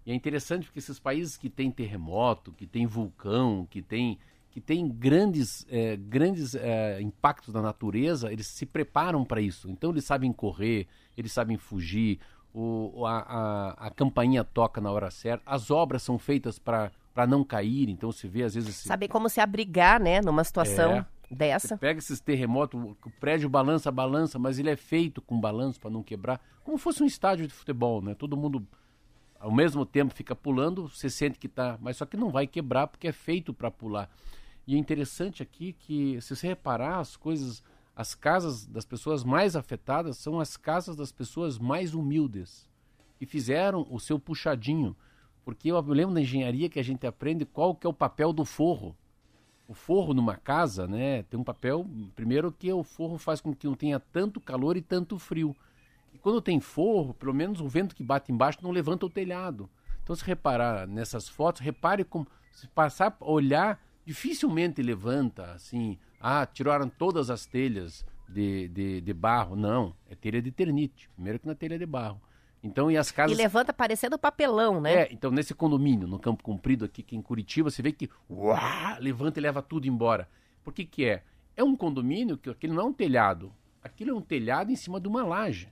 [0.09, 4.19] E é interessante porque esses países que têm terremoto, que têm vulcão, que têm
[4.51, 9.71] que tem grandes, eh, grandes eh, impactos na natureza, eles se preparam para isso.
[9.71, 12.19] Então eles sabem correr, eles sabem fugir,
[12.55, 16.91] o, a, a, a campainha toca na hora certa, as obras são feitas para
[17.29, 18.71] não cair, então se vê às vezes...
[18.71, 21.07] esse- Saber como se abrigar, né, numa situação É.
[21.31, 21.69] dessa.
[21.69, 25.79] Você pega esses terremotos, o o prédio balança, balança, mas ele é feito com balanço
[25.79, 28.15] para não quebrar, como fosse um estádio de futebol, né?
[28.15, 28.67] Todo mundo
[29.39, 32.87] ao mesmo tempo fica pulando, você sente que tá, mas só que não vai quebrar
[32.87, 34.11] porque é feito para pular.
[34.67, 37.63] E é interessante aqui que se você reparar as coisas,
[37.95, 42.69] as casas das pessoas mais afetadas são as casas das pessoas mais humildes
[43.19, 44.97] que fizeram o seu puxadinho,
[45.45, 48.45] porque eu lembro da engenharia que a gente aprende qual que é o papel do
[48.45, 48.97] forro
[49.69, 53.67] o forro numa casa, né, tem um papel, primeiro que o forro faz com que
[53.67, 55.55] não tenha tanto calor e tanto frio.
[56.19, 59.71] E quando tem forro, pelo menos o vento que bate embaixo não levanta o telhado.
[60.03, 66.45] Então se reparar nessas fotos, repare como se passar a olhar, dificilmente levanta assim, ah,
[66.45, 69.55] tiraram todas as telhas de, de, de barro.
[69.55, 72.21] Não, é telha de ternite, primeiro que na telha de barro.
[72.65, 75.03] Então, e as E casas levanta parecendo papelão, né?
[75.03, 79.39] é, então nesse condomínio, no Campo Comprido aqui, em Curitiba, você vê que uá, levanta
[79.39, 80.29] e leva tudo embora.
[80.65, 81.23] Por que que é?
[81.57, 83.53] É um condomínio que aquilo não é um telhado.
[83.81, 85.69] Aquilo é um telhado em cima de uma laje.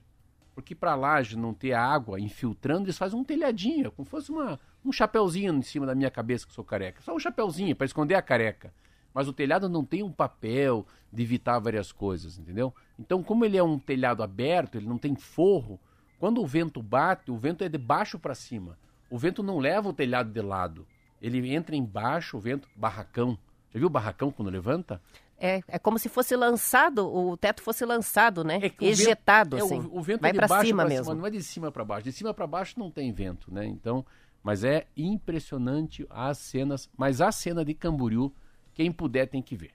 [0.57, 4.31] Porque para a laje não ter água infiltrando, eles fazem um telhadinho, como se fosse
[4.31, 6.99] uma, um chapeuzinho em cima da minha cabeça, que sou careca.
[7.03, 8.73] Só um chapeuzinho para esconder a careca.
[9.13, 12.73] Mas o telhado não tem um papel de evitar várias coisas, entendeu?
[12.97, 15.79] Então, como ele é um telhado aberto, ele não tem forro,
[16.17, 18.79] quando o vento bate, o vento é de baixo para cima.
[19.11, 20.87] O vento não leva o telhado de lado.
[21.21, 23.37] Ele entra embaixo, o vento, barracão.
[23.71, 24.99] Já viu o barracão quando levanta?
[25.39, 28.55] É, é como se fosse lançado, o teto fosse lançado, né?
[28.61, 29.79] É que o vento- Ejetado, é, assim.
[29.79, 31.13] o, o vento Vai é baixo cima mesmo.
[31.13, 32.03] não é de cima para baixo.
[32.05, 33.65] De cima para baixo não tem vento, né?
[33.65, 34.03] Então,
[34.41, 36.89] mas é impressionante as cenas.
[36.97, 38.33] Mas a cena de Camboriú,
[38.73, 39.71] quem puder tem que ver.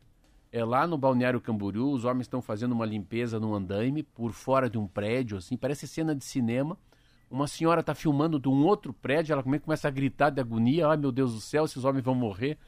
[0.50, 4.68] É lá no Balneário Camboriú, os homens estão fazendo uma limpeza no andaime, por fora
[4.68, 6.76] de um prédio, assim, parece cena de cinema.
[7.30, 10.96] Uma senhora está filmando de um outro prédio, ela começa a gritar de agonia, ai
[10.98, 12.58] meu Deus do céu, esses homens vão morrer.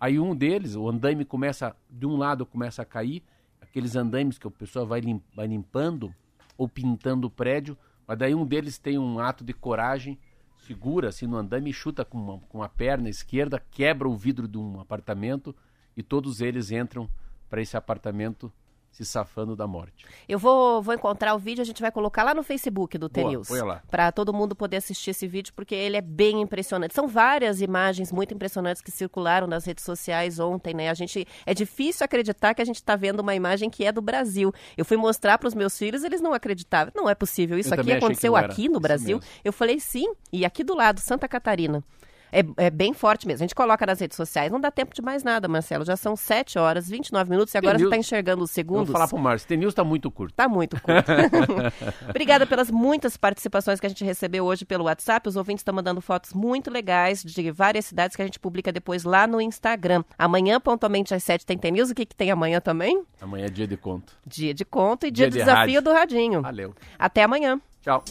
[0.00, 3.22] Aí um deles, o andaime começa, de um lado começa a cair,
[3.60, 5.00] aqueles andaimes que a pessoa vai,
[5.34, 6.14] vai limpando
[6.56, 10.18] ou pintando o prédio, mas daí um deles tem um ato de coragem,
[10.58, 14.56] segura assim no andaime, chuta com uma, com a perna esquerda, quebra o vidro de
[14.56, 15.54] um apartamento
[15.96, 17.10] e todos eles entram
[17.50, 18.52] para esse apartamento
[18.98, 20.04] se safando da morte.
[20.28, 23.48] Eu vou, vou encontrar o vídeo, a gente vai colocar lá no Facebook do T-News.
[23.88, 26.94] Para todo mundo poder assistir esse vídeo, porque ele é bem impressionante.
[26.94, 30.90] São várias imagens muito impressionantes que circularam nas redes sociais ontem, né?
[30.90, 34.02] A gente é difícil acreditar que a gente está vendo uma imagem que é do
[34.02, 34.52] Brasil.
[34.76, 36.92] Eu fui mostrar para os meus filhos, eles não acreditavam.
[36.96, 37.56] Não é possível.
[37.56, 39.20] Isso Eu aqui aconteceu aqui no Brasil.
[39.44, 41.84] Eu falei sim, e aqui do lado, Santa Catarina.
[42.32, 43.42] É, é bem forte mesmo.
[43.44, 44.50] A gente coloca nas redes sociais.
[44.52, 45.84] Não dá tempo de mais nada, Marcelo.
[45.84, 48.86] Já são 7 horas, 29 minutos e agora você está enxergando os segundos.
[48.88, 50.34] vou falar pro Márcio, T-News está muito curto.
[50.34, 51.10] Tá muito curto.
[52.08, 55.28] Obrigada pelas muitas participações que a gente recebeu hoje pelo WhatsApp.
[55.28, 59.04] Os ouvintes estão mandando fotos muito legais de várias cidades que a gente publica depois
[59.04, 60.04] lá no Instagram.
[60.18, 61.90] Amanhã, pontualmente às 7 tem T-News.
[61.90, 63.02] O que, que tem amanhã também?
[63.20, 64.12] Amanhã é dia de conto.
[64.26, 65.82] Dia de conto e dia, Dia de de desafio rádio.
[65.82, 66.42] do Radinho.
[66.42, 66.74] Valeu.
[66.98, 67.60] Até amanhã.
[67.82, 68.02] Tchau.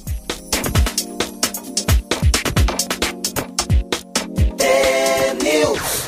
[5.57, 6.06] T-News.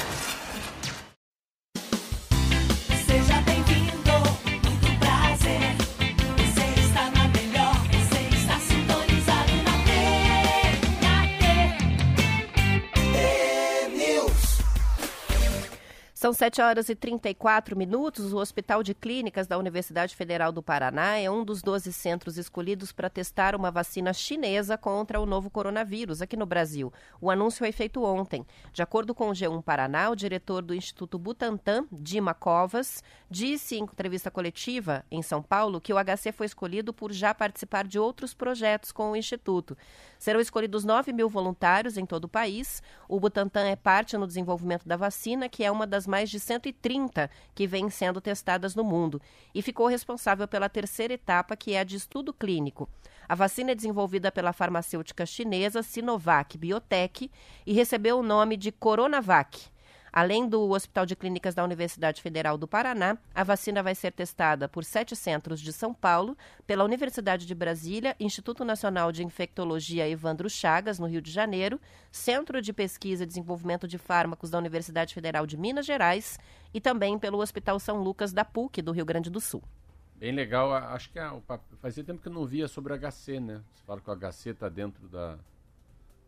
[16.19, 18.34] São 7 horas e 34 minutos.
[18.34, 22.91] O Hospital de Clínicas da Universidade Federal do Paraná é um dos 12 centros escolhidos
[22.91, 26.91] para testar uma vacina chinesa contra o novo coronavírus aqui no Brasil.
[27.21, 28.45] O anúncio foi feito ontem.
[28.73, 33.01] De acordo com o G1 Paraná, o diretor do Instituto Butantan, Dima Covas,
[33.32, 37.88] disse em entrevista coletiva em São Paulo que o HC foi escolhido por já participar
[37.88, 39.77] de outros projetos com o Instituto.
[40.17, 42.84] Serão escolhidos 9 mil voluntários em todo o país.
[43.08, 47.30] O Butantan é parte no desenvolvimento da vacina, que é uma das mais de 130
[47.56, 49.22] que vêm sendo testadas no mundo,
[49.56, 52.89] e ficou responsável pela terceira etapa, que é a de estudo clínico.
[53.28, 57.30] A vacina é desenvolvida pela farmacêutica chinesa Sinovac Biotech
[57.65, 59.69] e recebeu o nome de Coronavac.
[60.12, 64.67] Além do Hospital de Clínicas da Universidade Federal do Paraná, a vacina vai ser testada
[64.67, 70.50] por sete centros de São Paulo, pela Universidade de Brasília, Instituto Nacional de Infectologia Evandro
[70.50, 71.80] Chagas, no Rio de Janeiro,
[72.12, 76.39] Centro de Pesquisa e Desenvolvimento de Fármacos da Universidade Federal de Minas Gerais
[76.74, 79.63] e também pelo Hospital São Lucas da PUC, do Rio Grande do Sul.
[80.19, 80.74] Bem legal.
[80.74, 81.19] Acho que
[81.78, 83.62] fazia tempo que eu não via sobre HC, né?
[83.74, 85.39] Você fala que o HC está dentro da.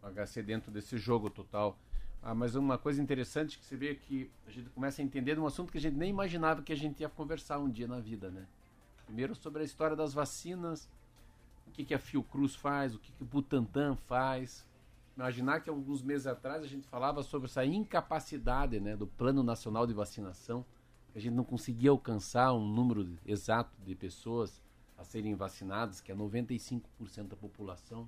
[0.02, 1.78] O HC dentro desse jogo total.
[2.24, 5.34] Ah, mas uma coisa interessante que você vê é que a gente começa a entender
[5.34, 7.88] de um assunto que a gente nem imaginava que a gente ia conversar um dia
[7.88, 8.46] na vida, né?
[9.06, 10.88] Primeiro sobre a história das vacinas,
[11.68, 14.68] o que, que a Fiocruz faz, o que, que o Butantan faz.
[15.18, 19.88] Imaginar que alguns meses atrás a gente falava sobre essa incapacidade né, do Plano Nacional
[19.88, 20.64] de Vacinação,
[21.12, 24.62] que a gente não conseguia alcançar um número exato de pessoas
[24.98, 26.82] a serem vacinadas, que é 95%
[27.28, 28.08] da população.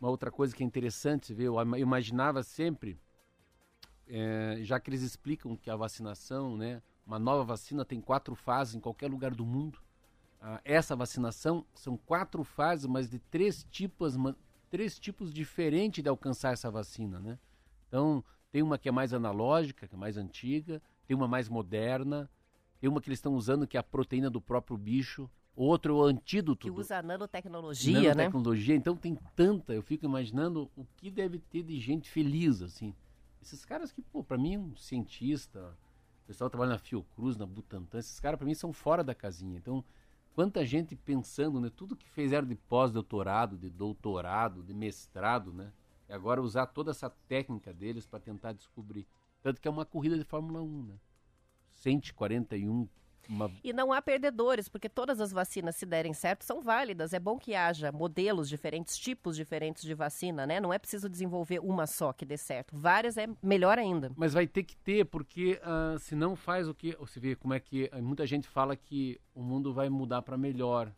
[0.00, 2.98] Uma outra coisa que é interessante ver, eu ima- imaginava sempre,
[4.06, 8.74] eh, já que eles explicam que a vacinação, né, uma nova vacina tem quatro fases
[8.74, 9.78] em qualquer lugar do mundo.
[10.40, 14.14] Ah, essa vacinação são quatro fases, mas de três tipos,
[14.70, 17.38] três tipos diferentes de alcançar essa vacina, né?
[17.88, 22.30] Então, tem uma que é mais analógica, que é mais antiga, tem uma mais moderna,
[22.80, 25.28] tem uma que eles estão usando que é a proteína do próprio bicho,
[25.64, 28.08] outro o antídoto Que usa a nanotecnologia, né?
[28.08, 28.74] nanotecnologia.
[28.74, 32.94] Então tem tanta, eu fico imaginando o que deve ter de gente feliz, assim.
[33.42, 35.76] Esses caras que, pô, pra mim, um cientista,
[36.24, 39.56] o pessoal trabalha na Fiocruz, na Butantan, esses caras pra mim são fora da casinha.
[39.56, 39.84] Então,
[40.34, 41.70] quanta gente pensando, né?
[41.74, 45.72] Tudo que fizeram de pós-doutorado, de doutorado, de mestrado, né?
[46.08, 49.06] E agora usar toda essa técnica deles para tentar descobrir.
[49.42, 50.94] Tanto que é uma corrida de Fórmula 1, né?
[51.70, 52.88] 141,
[53.30, 57.12] uma E não há perdedores, porque todas as vacinas, se derem certo, são válidas.
[57.12, 60.60] É bom que haja modelos diferentes, tipos diferentes de vacina, né?
[60.60, 62.76] Não é preciso desenvolver uma só que dê certo.
[62.76, 64.10] Várias é melhor ainda.
[64.16, 66.96] Mas vai ter que ter, porque ah, se não faz o que.
[66.96, 67.88] Você vê como é que.
[67.92, 70.92] ah, Muita gente fala que o mundo vai mudar para melhor.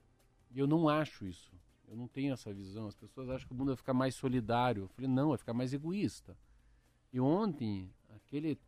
[0.50, 1.52] E eu não acho isso.
[1.88, 2.86] Eu não tenho essa visão.
[2.86, 4.84] As pessoas acham que o mundo vai ficar mais solidário.
[4.84, 6.36] Eu falei, não, vai ficar mais egoísta.
[7.12, 8.58] E ontem, aquele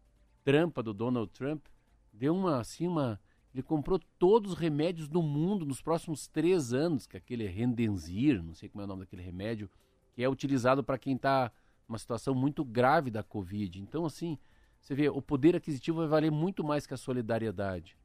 [0.44, 1.64] trampa do Donald Trump
[2.12, 3.18] deu uma, assim, uma.
[3.54, 8.42] Ele comprou todos os remédios do mundo nos próximos três anos, que é aquele Rendenzir,
[8.42, 9.70] não sei como é o nome daquele remédio,
[10.12, 11.52] que é utilizado para quem está
[11.88, 13.80] numa situação muito grave da Covid.
[13.80, 14.38] Então, assim,
[14.80, 17.96] Você vê, o poder aquisitivo vai valer muito mais que a solidariedade.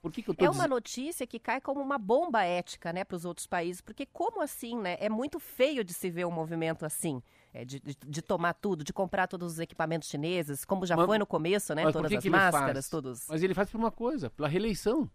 [0.00, 2.94] Por que, que eu tô É uma dizen- notícia que cai como uma bomba ética,
[2.94, 4.96] né, para os outros países, porque como assim, né?
[5.00, 7.22] É muito feio de se ver um movimento assim,
[7.54, 11.06] é, de, de- de tomar tudo, de comprar todos os equipamentos chineses, como já Mas-
[11.06, 11.90] foi no começo, né?
[11.92, 13.26] Todas que as que máscaras, todos.
[13.28, 15.08] Mas ele faz por uma coisa, pela reeleição.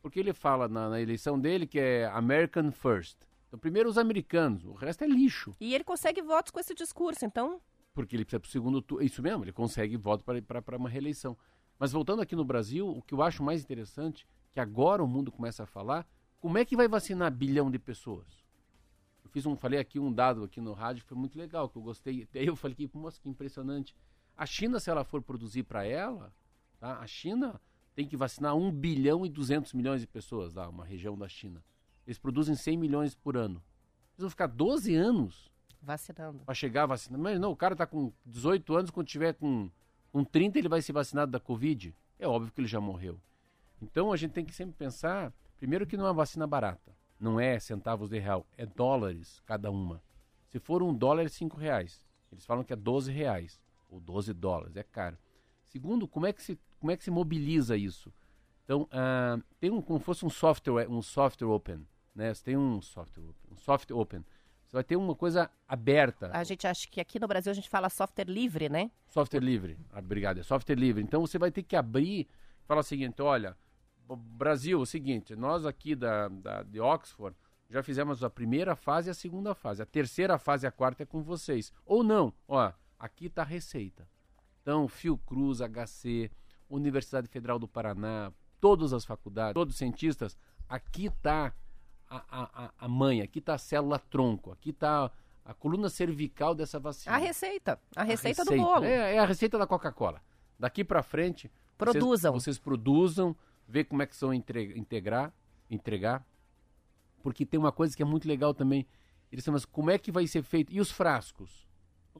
[0.00, 3.18] Porque ele fala na, na eleição dele que é American First.
[3.48, 5.56] Então, primeiro os americanos, o resto é lixo.
[5.60, 7.60] E ele consegue votos com esse discurso, então.
[7.92, 9.04] Porque ele precisa para o segundo turno.
[9.04, 11.36] Isso mesmo, ele consegue voto para uma reeleição.
[11.76, 15.32] Mas voltando aqui no Brasil, o que eu acho mais interessante, que agora o mundo
[15.32, 16.06] começa a falar,
[16.38, 18.26] como é que vai vacinar bilhão de pessoas?
[19.38, 22.26] Fiz um, falei aqui um dado aqui no rádio, foi muito legal, que eu gostei.
[22.32, 23.94] Daí eu falei, que, nossa, que impressionante.
[24.36, 26.34] A China, se ela for produzir para ela,
[26.80, 26.98] tá?
[26.98, 27.60] a China
[27.94, 31.62] tem que vacinar 1 bilhão e 200 milhões de pessoas, lá, uma região da China.
[32.04, 33.62] Eles produzem 100 milhões por ano.
[34.14, 35.48] Eles vão ficar 12 anos
[35.80, 36.40] Vacinando.
[36.40, 37.16] para chegar a vacina.
[37.16, 39.70] Mas não, o cara tá com 18 anos, quando tiver com,
[40.10, 41.94] com 30 ele vai ser vacinado da Covid.
[42.18, 43.20] É óbvio que ele já morreu.
[43.80, 46.97] Então a gente tem que sempre pensar, primeiro que não é uma vacina barata.
[47.18, 50.02] Não é centavos de real, é dólares cada uma.
[50.48, 52.06] Se for um dólar, é 5 reais.
[52.30, 55.18] Eles falam que é 12 reais, ou 12 dólares, é caro.
[55.64, 58.12] Segundo, como é que se, como é que se mobiliza isso?
[58.64, 62.32] Então, ah, tem um, como fosse um software, um software open, né?
[62.32, 64.24] Você tem um software open, um software open.
[64.66, 66.30] Você vai ter uma coisa aberta.
[66.34, 68.90] A gente acha que aqui no Brasil a gente fala software livre, né?
[69.06, 69.78] Software livre.
[69.90, 71.02] Ah, Obrigado, é software livre.
[71.02, 72.28] Então você vai ter que abrir
[72.66, 73.56] falar o seguinte: olha,
[74.16, 77.36] Brasil, é o seguinte, nós aqui da, da, de Oxford
[77.70, 79.82] já fizemos a primeira fase e a segunda fase.
[79.82, 81.70] A terceira fase e a quarta é com vocês.
[81.84, 84.08] Ou não, ó, aqui está a receita.
[84.62, 86.30] Então, Fiocruz, HC,
[86.70, 90.36] Universidade Federal do Paraná, todas as faculdades, todos os cientistas,
[90.68, 91.52] aqui está
[92.08, 95.10] a, a, a- a mãe, aqui está a célula tronco, aqui está
[95.44, 97.14] a coluna cervical dessa vacina.
[97.14, 97.78] A receita.
[97.96, 98.70] A receita, do receita.
[98.72, 98.84] bolo.
[98.84, 100.22] É, é a receita da Coca-Cola.
[100.58, 102.32] Daqui pra frente, Produzam.
[102.32, 103.36] Vocês, vocês produzam,
[103.68, 105.32] vê como é que são integrar,
[105.70, 106.26] entregar.
[107.22, 108.86] Porque tem uma coisa que é muito legal também.
[109.30, 110.72] Eles falam, mas como é que vai ser feito?
[110.72, 111.68] E os frascos?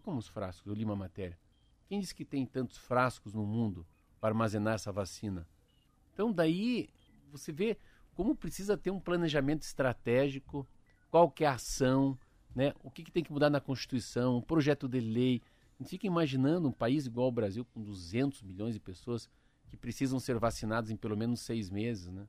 [0.02, 0.66] Como os frascos?
[0.66, 1.38] Eu li uma matéria.
[1.86, 3.86] Quem disse que tem tantos frascos no mundo
[4.20, 5.46] para armazenar essa vacina?
[6.12, 6.88] Então daí
[7.30, 7.78] você vê
[8.14, 10.66] como precisa ter um planejamento estratégico,
[11.10, 12.18] qual que é a ação,
[12.54, 12.74] né?
[12.82, 15.42] O que, que tem que mudar na Constituição, um projeto de lei.
[15.78, 19.28] A gente fica imaginando um país igual ao Brasil, com 200 milhões de pessoas
[19.68, 22.26] que precisam ser vacinadas em pelo menos seis meses, né?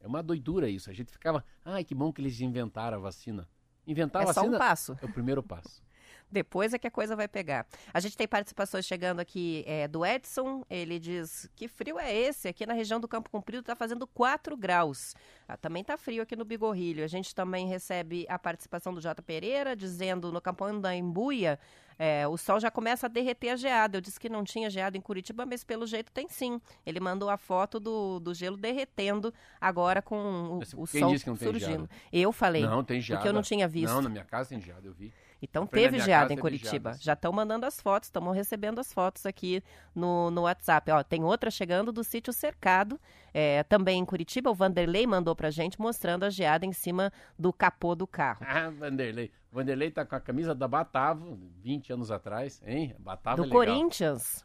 [0.00, 0.90] É uma doidura isso.
[0.90, 3.48] A gente ficava, ai, que bom que eles inventaram a vacina.
[3.86, 4.98] Inventar É a só um vacina passo.
[5.00, 5.82] é o primeiro passo.
[6.30, 7.66] Depois é que a coisa vai pegar.
[7.92, 10.64] A gente tem participações chegando aqui é, do Edson.
[10.70, 12.48] Ele diz: Que frio é esse?
[12.48, 15.14] Aqui na região do Campo Comprido está fazendo 4 graus.
[15.48, 17.02] Ah, também tá frio aqui no Bigorrilho.
[17.04, 21.58] A gente também recebe a participação do Jota Pereira, dizendo no Campão da Embuia.
[21.98, 23.98] é, o sol já começa a derreter a geada.
[23.98, 26.58] Eu disse que não tinha geada em Curitiba, mas pelo jeito tem sim.
[26.86, 31.90] Ele mandou a foto do, do gelo derretendo agora com o, Mas o sol surgindo.
[32.12, 32.62] Eu falei.
[32.62, 33.18] Não, tem geada.
[33.18, 33.92] Porque eu não tinha visto.
[33.92, 35.12] Não, na minha casa tem geada, eu vi.
[35.42, 36.96] Então teve geada em Curitiba.
[37.00, 39.62] Já estão mandando as fotos, estamos recebendo as fotos aqui
[39.94, 40.90] no, no WhatsApp.
[40.90, 43.00] Ó, tem outra chegando do sítio Cercado,
[43.32, 44.50] é, também em Curitiba.
[44.50, 48.44] O Vanderlei mandou pra gente mostrando a geada em cima do capô do carro.
[48.46, 49.30] Ah, Vanderlei.
[49.50, 52.94] Vanderlei tá com a camisa da Batavo, 20 anos atrás, hein?
[52.98, 53.58] Batavo Do é legal.
[53.58, 54.44] Corinthians.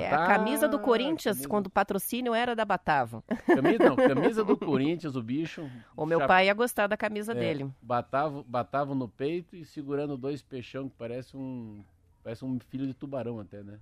[0.00, 3.22] É, a camisa do Corinthians, camisa- quando o patrocínio era da Batavo.
[3.46, 5.68] Camisa, não, camisa do Corinthians, o bicho.
[5.96, 7.70] O meu Cha- pai ia gostar da camisa é, dele.
[7.82, 11.82] Batavo, batavo no peito e segurando dois peixão que parece um.
[12.24, 13.78] Parece um filho de tubarão até, né?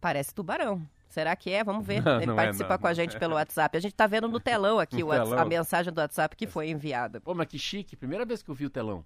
[0.00, 0.82] Parece tubarão.
[1.08, 1.62] Será que é?
[1.62, 2.02] Vamos ver.
[2.04, 3.18] Não, Ele não é, participa não, com a gente é.
[3.20, 3.76] pelo WhatsApp.
[3.76, 5.48] A gente tá vendo no telão aqui No o Whats- a telão.
[5.48, 7.20] mensagem do WhatsApp que foi enviada.
[7.20, 7.94] Pô, mas que chique.
[7.94, 9.04] Primeira vez que eu vi o telão.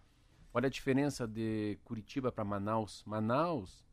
[0.53, 3.03] Olha a diferença de Curitiba para Manaus.
[3.07, 3.87] Manaus,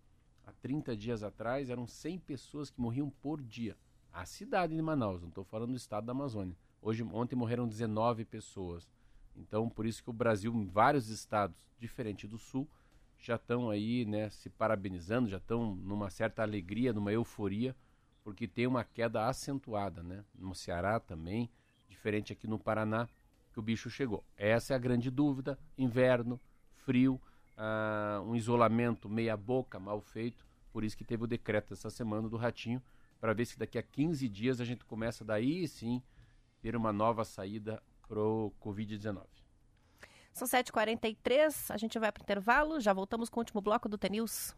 [0.46, 3.78] há 30 dias atrás, eram 100 pessoas que morriam por dia.
[4.12, 6.58] A cidade de Manaus, não estou falando do estado da Amazônia.
[6.82, 8.90] Hoje, ontem morreram 19 pessoas.
[9.36, 12.68] Então, por isso que o Brasil, em vários estados, diferente do Sul,
[13.18, 17.76] já estão aí, né, se parabenizando, já estão numa certa alegria, numa euforia,
[18.24, 20.24] porque tem uma queda acentuada, né?
[20.36, 21.50] No Ceará também,
[21.88, 23.08] diferente aqui no Paraná,
[23.52, 24.24] que o bicho chegou.
[24.38, 25.58] Essa é a grande dúvida.
[25.78, 26.40] Inverno,
[26.86, 27.20] frio,
[27.58, 30.46] ah, um isolamento meia boca, mal feito.
[30.72, 32.82] Por isso que teve o decreto essa semana do Ratinho,
[33.20, 36.02] para ver se daqui a 15 dias a gente começa daí sim
[36.62, 39.22] ter uma nova saída pro Covid-19.
[40.34, 43.98] São 7h43, a gente vai para o intervalo, já voltamos com o último bloco do
[43.98, 44.56] T-News.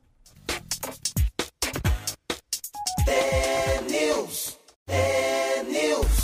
[3.05, 4.59] T-News.
[4.85, 6.20] T-News.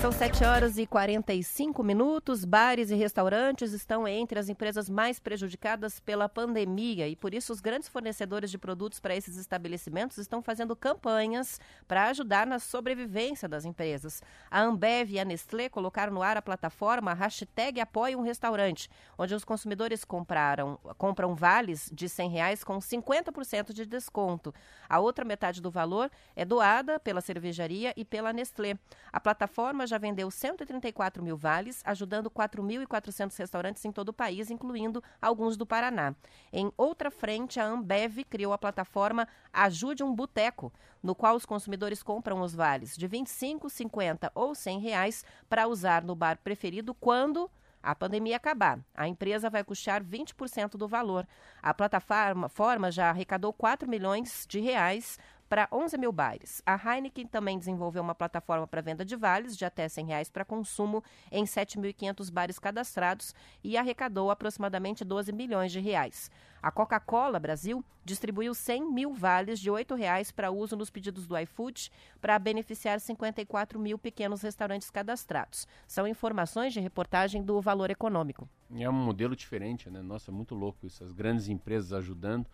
[0.00, 2.46] São 7 horas e 45 minutos.
[2.46, 7.60] Bares e restaurantes estão entre as empresas mais prejudicadas pela pandemia e por isso os
[7.60, 13.66] grandes fornecedores de produtos para esses estabelecimentos estão fazendo campanhas para ajudar na sobrevivência das
[13.66, 14.22] empresas.
[14.50, 18.88] A Ambev e a Nestlé colocaram no ar a plataforma hashtag Apoie um Restaurante,
[19.18, 24.54] onde os consumidores compraram, compram vales de 100 reais com 50% de desconto.
[24.88, 28.78] A outra metade do valor é doada pela cervejaria e pela Nestlé.
[29.12, 35.02] A plataforma já vendeu 134 mil vales, ajudando 4.400 restaurantes em todo o país, incluindo
[35.20, 36.14] alguns do Paraná.
[36.52, 40.72] Em outra frente, a Ambev criou a plataforma Ajude um Boteco,
[41.02, 46.02] no qual os consumidores compram os vales de 25, 50 ou 100 reais para usar
[46.02, 47.50] no bar preferido quando
[47.82, 48.78] a pandemia acabar.
[48.94, 51.26] A empresa vai custar 20% do valor.
[51.62, 55.18] A plataforma forma já arrecadou 4 milhões de reais
[55.50, 56.62] para 11 mil bares.
[56.64, 60.44] A Heineken também desenvolveu uma plataforma para venda de vales de até 100 reais para
[60.44, 66.30] consumo em 7.500 bares cadastrados e arrecadou aproximadamente 12 milhões de reais.
[66.62, 71.36] A Coca-Cola Brasil distribuiu 100 mil vales de 8 reais para uso nos pedidos do
[71.38, 71.90] iFood
[72.20, 75.66] para beneficiar 54 mil pequenos restaurantes cadastrados.
[75.88, 78.48] São informações de reportagem do Valor Econômico.
[78.72, 80.00] É um modelo diferente, né?
[80.00, 81.02] Nossa, é muito louco isso.
[81.02, 82.46] As grandes empresas ajudando,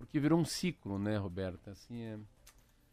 [0.00, 1.70] porque virou um ciclo, né, Roberta?
[1.72, 2.18] Assim, é...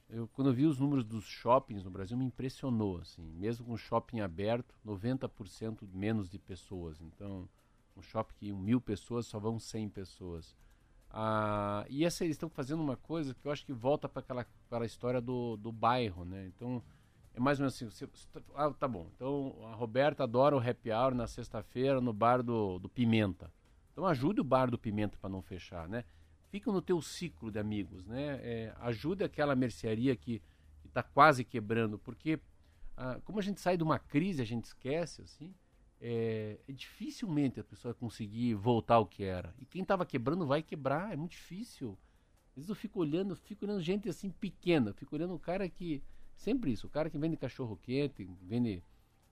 [0.10, 3.24] eu, quando eu vi os números dos shoppings no Brasil, me impressionou, assim.
[3.32, 7.02] Mesmo com o shopping aberto, 90% menos de pessoas.
[7.02, 7.48] Então,
[7.96, 10.54] um shopping que mil pessoas, só vão 100 pessoas.
[11.10, 14.46] Ah, e essa, eles estão fazendo uma coisa que eu acho que volta para aquela,
[14.66, 16.46] aquela história do, do bairro, né?
[16.48, 16.84] Então,
[17.34, 19.08] é mais ou menos assim, você tá- ah, tá bom.
[19.16, 23.50] Então, a Roberta adora o happy hour na sexta-feira no bar do, do Pimenta.
[23.94, 26.04] Então, ajude o bar do Pimenta para não fechar, né?
[26.50, 28.40] Fica no teu ciclo de amigos, né?
[28.42, 30.42] É, ajude aquela mercearia que
[30.86, 32.40] está quase quebrando, porque
[32.98, 35.54] ah, como a gente sai de uma crise, a gente esquece, assim,
[36.02, 39.54] é, é dificilmente a pessoa conseguir voltar ao que era.
[39.60, 41.98] E quem estava quebrando vai quebrar, é muito difícil.
[42.50, 46.04] Às vezes eu fico olhando, fico olhando gente assim pequena, fico olhando o cara que.
[46.36, 48.84] Sempre isso, o cara que vende cachorro quente, vende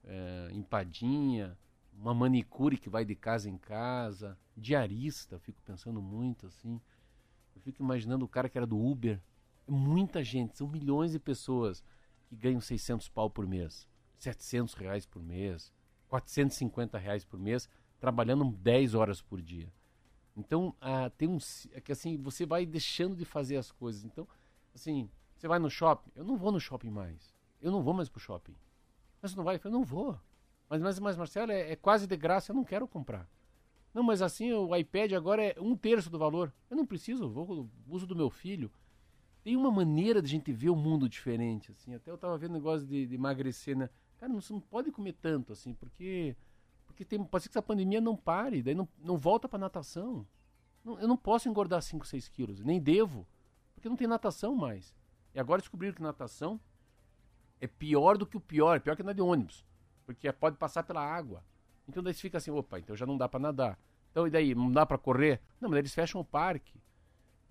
[0.03, 1.55] é, empadinha,
[1.93, 6.81] uma manicure que vai de casa em casa, diarista, fico pensando muito assim.
[7.65, 9.19] Fico imaginando o cara que era do Uber.
[9.67, 11.83] É muita gente, são milhões de pessoas
[12.27, 13.89] que ganham 600 pau por mês,
[14.19, 15.73] 700 reais por mês,
[16.07, 17.67] 450 reais por mês,
[17.99, 19.73] trabalhando 10 horas por dia.
[20.37, 21.39] Então, ah, tem um.
[21.71, 24.03] É que assim, você vai deixando de fazer as coisas.
[24.03, 24.27] Então,
[24.75, 26.11] assim, você vai no shopping.
[26.15, 27.33] Eu não vou no shopping mais.
[27.59, 28.55] Eu não vou mais pro shopping.
[29.23, 29.59] Mas não vai?
[29.63, 30.19] Eu não vou.
[30.69, 33.27] Mas, mas, mas Marcelo, é, é quase de graça, eu não quero comprar.
[33.95, 36.51] Não, mas assim, o iPad agora é um terço do valor.
[36.69, 38.69] Eu não preciso, vou, uso do meu filho.
[39.41, 41.95] Tem uma maneira de a gente ver o mundo diferente, assim.
[41.95, 43.89] Até eu tava vendo negócio de, de emagrecer, né?
[44.17, 46.35] Cara, não, você não pode comer tanto, assim, porque
[46.85, 50.27] porque tem, pode ser que essa pandemia não pare, daí não, não volta pra natação.
[50.83, 53.25] Não- eu não posso engordar 5, 6 quilos, nem devo,
[53.73, 54.93] porque não tem natação mais.
[55.33, 56.59] E agora descobriram que natação
[57.61, 59.65] é pior do que o pior, é pior que andar de ônibus,
[60.05, 61.41] porque pode passar pela água.
[61.87, 63.77] Então daí você fica assim, opa, então já não dá pra nadar.
[64.11, 65.41] Então e daí, não dá pra correr?
[65.59, 66.79] Não, mas eles fecham o parque.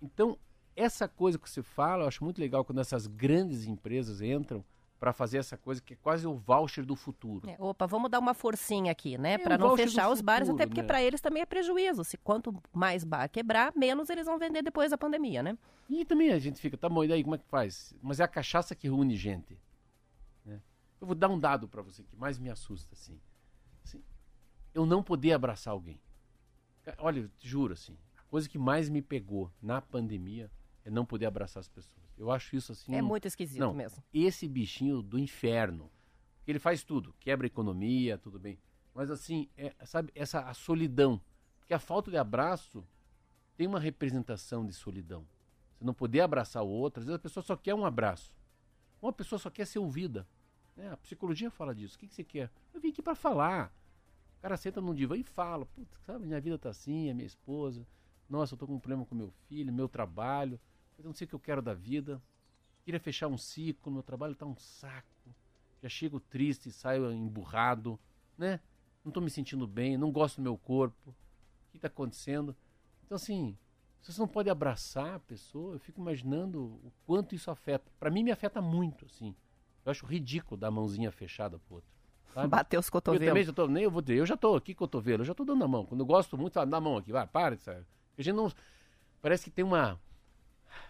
[0.01, 0.37] Então,
[0.75, 4.63] essa coisa que você fala, eu acho muito legal quando essas grandes empresas entram
[4.99, 7.49] para fazer essa coisa que é quase o voucher do futuro.
[7.49, 9.33] É, opa, vamos dar uma forcinha aqui, né?
[9.33, 10.87] É, Para não fechar os bares, futuro, até porque né?
[10.87, 12.03] para eles também é prejuízo.
[12.03, 15.57] Se quanto mais bar quebrar, menos eles vão vender depois da pandemia, né?
[15.89, 17.93] E também a gente fica, tá bom, e daí como é que faz?
[18.01, 19.57] Mas é a cachaça que reúne gente.
[20.45, 20.61] né?
[20.99, 23.19] Eu vou dar um dado para você que mais me assusta, assim.
[23.83, 24.01] Assim,
[24.75, 25.99] Eu não poder abraçar alguém.
[26.83, 30.51] Ca- Olha, eu te juro, assim, a coisa que mais me pegou na pandemia
[30.83, 32.05] é não poder abraçar as pessoas.
[32.17, 32.93] Eu acho isso assim.
[32.93, 34.03] É muito esquisito não, mesmo.
[34.13, 35.89] Esse bichinho do inferno.
[36.45, 38.59] Ele faz tudo, quebra a economia, tudo bem.
[38.93, 41.19] Mas assim, é, sabe, essa a solidão.
[41.57, 42.85] Porque a falta de abraço
[43.57, 45.25] tem uma representação de solidão.
[45.73, 48.31] Você não poder abraçar o outro, às vezes a pessoa só quer um abraço.
[49.01, 50.27] Uma pessoa só quer ser ouvida.
[50.75, 50.91] né?
[50.91, 51.95] A psicologia fala disso.
[51.95, 52.51] O que, que você quer?
[52.73, 53.73] Eu vim aqui para falar.
[54.45, 57.83] Cara senta num divã e fala, putz, sabe, minha vida tá assim, é minha esposa.
[58.29, 60.59] Nossa, eu tô com um problema com meu filho, meu trabalho.
[60.99, 62.21] Eu não sei o que eu quero da vida.
[62.83, 65.33] Queria fechar um ciclo, meu trabalho tá um saco.
[65.81, 67.99] Já chego triste, saio emburrado,
[68.37, 68.59] né?
[69.03, 71.09] Não tô me sentindo bem, não gosto do meu corpo.
[71.09, 72.55] O que tá acontecendo?
[73.03, 73.57] Então, assim,
[73.99, 77.91] se você não pode abraçar a pessoa, eu fico imaginando o quanto isso afeta.
[77.99, 79.35] Pra mim, me afeta muito, assim.
[79.83, 81.94] Eu acho ridículo dar a mãozinha fechada pro outro.
[82.35, 82.47] Sabe?
[82.49, 83.45] Bater os Eu também cotovelos.
[83.47, 85.63] já tô, nem eu vou dizer, eu já tô aqui cotovelo, eu já tô dando
[85.63, 85.85] a mão.
[85.85, 87.85] Quando eu gosto muito, fala, dá a mão aqui, vai, para, sabe?
[88.17, 88.51] A gente não.
[89.21, 89.99] Parece que tem uma.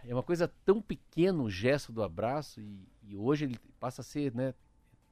[0.03, 4.03] É uma coisa tão pequena o gesto do abraço e, e hoje ele passa a
[4.03, 4.53] ser, né?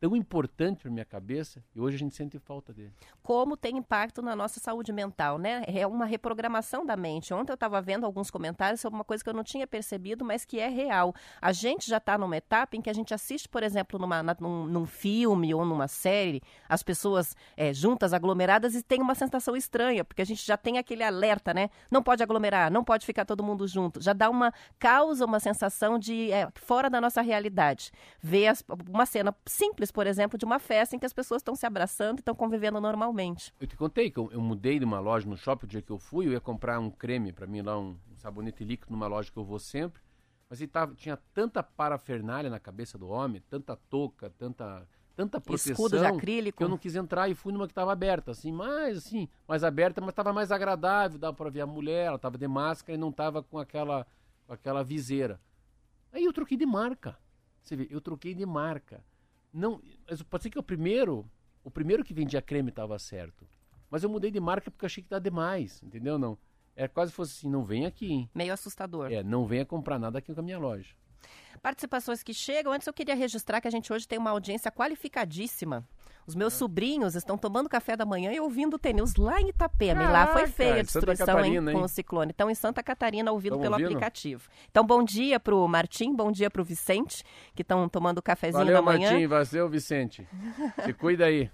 [0.03, 2.91] Tão importante para minha cabeça e hoje a gente sente falta dele.
[3.21, 5.63] como tem impacto na nossa saúde mental, né?
[5.65, 7.33] É uma reprogramação da mente.
[7.33, 10.43] Ontem eu estava vendo alguns comentários sobre uma coisa que eu não tinha percebido, mas
[10.43, 11.15] que é real.
[11.41, 14.35] A gente já está numa etapa em que a gente assiste, por exemplo, numa, na-
[14.41, 19.55] num, num filme ou numa série, as pessoas é, juntas, aglomeradas, e tem uma sensação
[19.55, 21.69] estranha, porque a gente já tem aquele alerta, né?
[21.89, 24.01] Não pode aglomerar, não pode ficar todo mundo junto.
[24.01, 27.89] Já dá uma causa uma sensação de é, fora da nossa realidade.
[28.21, 31.55] Ver as- uma cena simples, por exemplo, de uma festa em que as pessoas estão
[31.55, 33.53] se abraçando e estão convivendo normalmente.
[33.59, 35.91] Eu te contei que eu, eu mudei de uma loja no shopping o dia que
[35.91, 39.07] eu fui, eu ia comprar um creme para mim lá, um, um sabonete líquido numa
[39.07, 40.01] loja que eu vou sempre.
[40.49, 45.73] Mas ele tava, tinha tanta parafernália na cabeça do homem, tanta touca, tanta, tanta proteção.
[45.73, 46.57] Escudo de acrílico.
[46.57, 49.63] Que eu não quis entrar e fui numa que estava aberta, assim, mais assim, mais
[49.63, 52.99] aberta, mas estava mais agradável, dava para ver a mulher, ela estava de máscara e
[52.99, 54.05] não estava com aquela,
[54.45, 55.39] com aquela viseira.
[56.11, 57.17] Aí eu troquei de marca.
[57.63, 59.03] Você vê, eu troquei de marca.
[59.53, 61.29] Não, mas pode ser que o primeiro,
[61.63, 63.47] o primeiro que vendia creme estava certo.
[63.89, 66.17] Mas eu mudei de marca porque achei que tá demais, entendeu?
[66.17, 66.37] Não.
[66.75, 68.29] É quase fosse assim, não vem aqui, hein?
[68.33, 69.11] Meio assustador.
[69.11, 70.95] É, não venha comprar nada aqui com a minha loja.
[71.61, 72.73] Participações que chegam.
[72.73, 75.87] Antes eu queria registrar que a gente hoje tem uma audiência qualificadíssima.
[76.26, 80.03] Os meus sobrinhos estão tomando café da manhã e ouvindo o TNews lá em Itapema.
[80.03, 82.32] e lá foi feia a em Santa destruição com o ciclone.
[82.34, 83.88] Então, em Santa Catarina, ouvindo pelo ouvindo?
[83.88, 84.49] aplicativo.
[84.69, 88.76] Então, bom dia pro Martim, bom dia pro Vicente, que estão tomando o cafezinho Valeu,
[88.76, 89.11] da manhã.
[89.11, 90.28] Martim, valeu, Vicente.
[90.84, 91.49] Se cuida aí.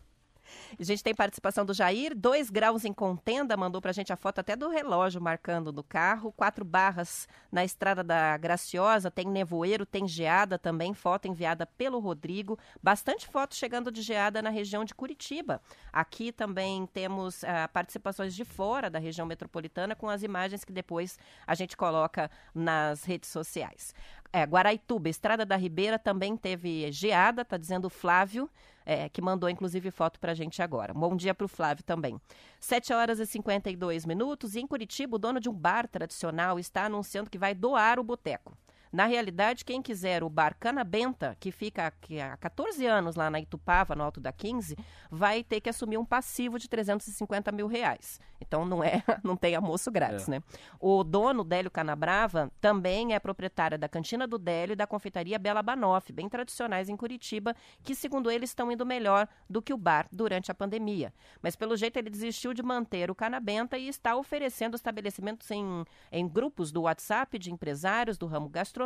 [0.79, 4.39] A gente tem participação do Jair, dois graus em contenda, mandou pra gente a foto
[4.39, 10.07] até do relógio marcando no carro, quatro barras na estrada da Graciosa, tem nevoeiro, tem
[10.07, 15.61] geada também, foto enviada pelo Rodrigo, bastante foto chegando de geada na região de Curitiba.
[15.91, 21.17] Aqui também temos ah, participações de fora da região metropolitana com as imagens que depois
[21.45, 23.93] a gente coloca nas redes sociais.
[24.31, 28.49] É, Guaraituba, Estrada da Ribeira também teve geada, tá dizendo o Flávio,
[28.89, 30.95] é, que mandou inclusive foto pra gente agora.
[30.95, 32.19] Bom dia pro Flávio também.
[32.59, 36.85] 7 horas e 52 minutos e em Curitiba o dono de um bar tradicional está
[36.85, 38.57] anunciando que vai doar o boteco.
[38.91, 41.93] Na realidade, quem quiser o bar Canabenta, que fica
[42.31, 44.75] há 14 anos lá na Itupava, no Alto da 15,
[45.11, 48.19] vai ter que assumir um passivo de 350 mil reais.
[48.41, 50.31] Então não é, não tem almoço grátis, É.
[50.31, 50.43] né?
[50.79, 55.61] O dono, Délio Canabrava, também é proprietário da Cantina do Délio e da confeitaria Bela
[55.61, 60.07] Banoff, bem tradicionais em Curitiba, que, segundo ele, estão indo melhor do que o bar
[60.11, 61.13] durante a pandemia.
[61.41, 66.27] Mas, pelo jeito, ele desistiu de manter o Canabenta e está oferecendo estabelecimentos em, em
[66.27, 68.78] grupos do WhatsApp de empresários do ramo gastronômico,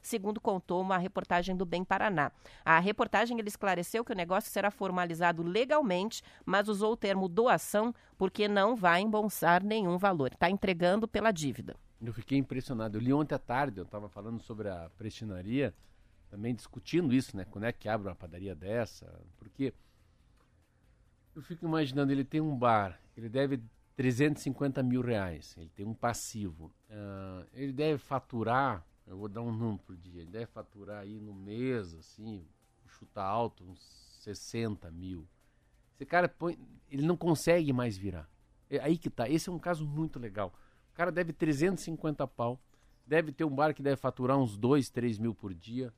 [0.00, 2.30] segundo contou uma reportagem do Bem Paraná.
[2.64, 7.94] A reportagem ele esclareceu que o negócio será formalizado legalmente, mas usou o termo doação
[8.16, 10.32] porque não vai embolsar nenhum valor.
[10.32, 11.76] Está entregando pela dívida.
[12.02, 12.98] Eu fiquei impressionado.
[12.98, 15.74] Eu li ontem à tarde, eu estava falando sobre a prestinaria,
[16.28, 17.44] também discutindo isso, né?
[17.44, 19.10] Quando é que abre uma padaria dessa?
[19.38, 19.72] Porque
[21.34, 23.60] eu fico imaginando, ele tem um bar, ele deve
[23.96, 26.72] 350 mil reais, ele tem um passivo.
[26.90, 31.20] Ah, ele deve faturar, eu vou dar um número por dia, ele deve faturar aí
[31.20, 32.44] no mês, assim,
[32.86, 33.80] chutar alto, uns
[34.20, 35.26] 60 mil.
[35.94, 36.58] Esse cara põe,
[36.90, 38.28] ele não consegue mais virar.
[38.70, 39.28] É aí que tá.
[39.28, 40.52] Esse é um caso muito legal.
[40.92, 42.58] O cara deve 350 pau,
[43.06, 45.92] deve ter um bar que deve faturar uns 2, 3 mil por dia,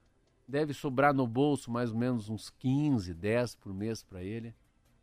[0.46, 4.54] deve sobrar no bolso mais ou menos uns 15, 10 por mês para ele.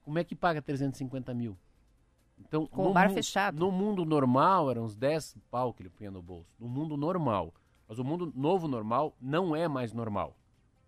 [0.03, 1.57] Como é que paga 350 mil?
[2.37, 3.57] Então, Com o bar fechado.
[3.57, 6.55] No mundo normal, eram uns 10 pau que ele punha no bolso.
[6.59, 7.53] No mundo normal.
[7.93, 10.35] Mas o mundo novo normal não é mais normal.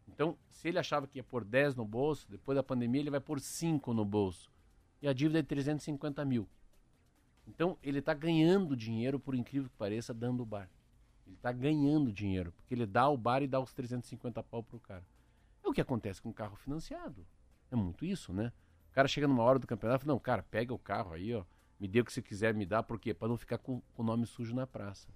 [0.07, 3.19] Então, se ele achava que ia pôr 10 no bolso, depois da pandemia ele vai
[3.19, 4.51] pôr 5 no bolso.
[5.03, 6.49] E a dívida é de 350 mil.
[7.45, 10.67] Então, ele está ganhando dinheiro, por incrível que pareça, dando o bar.
[11.27, 14.79] Ele está ganhando dinheiro, porque ele dá o bar e dá os 350 pau pro
[14.79, 15.05] cara.
[15.63, 17.23] É o que acontece com o carro financiado.
[17.69, 18.51] É muito isso, né?
[18.89, 21.35] O cara chega numa hora do campeonato e fala, não, cara, pega o carro aí,
[21.35, 21.43] ó,
[21.79, 23.13] me dê o que você quiser me dar, por quê?
[23.13, 25.07] Para não ficar com o nome sujo na praça.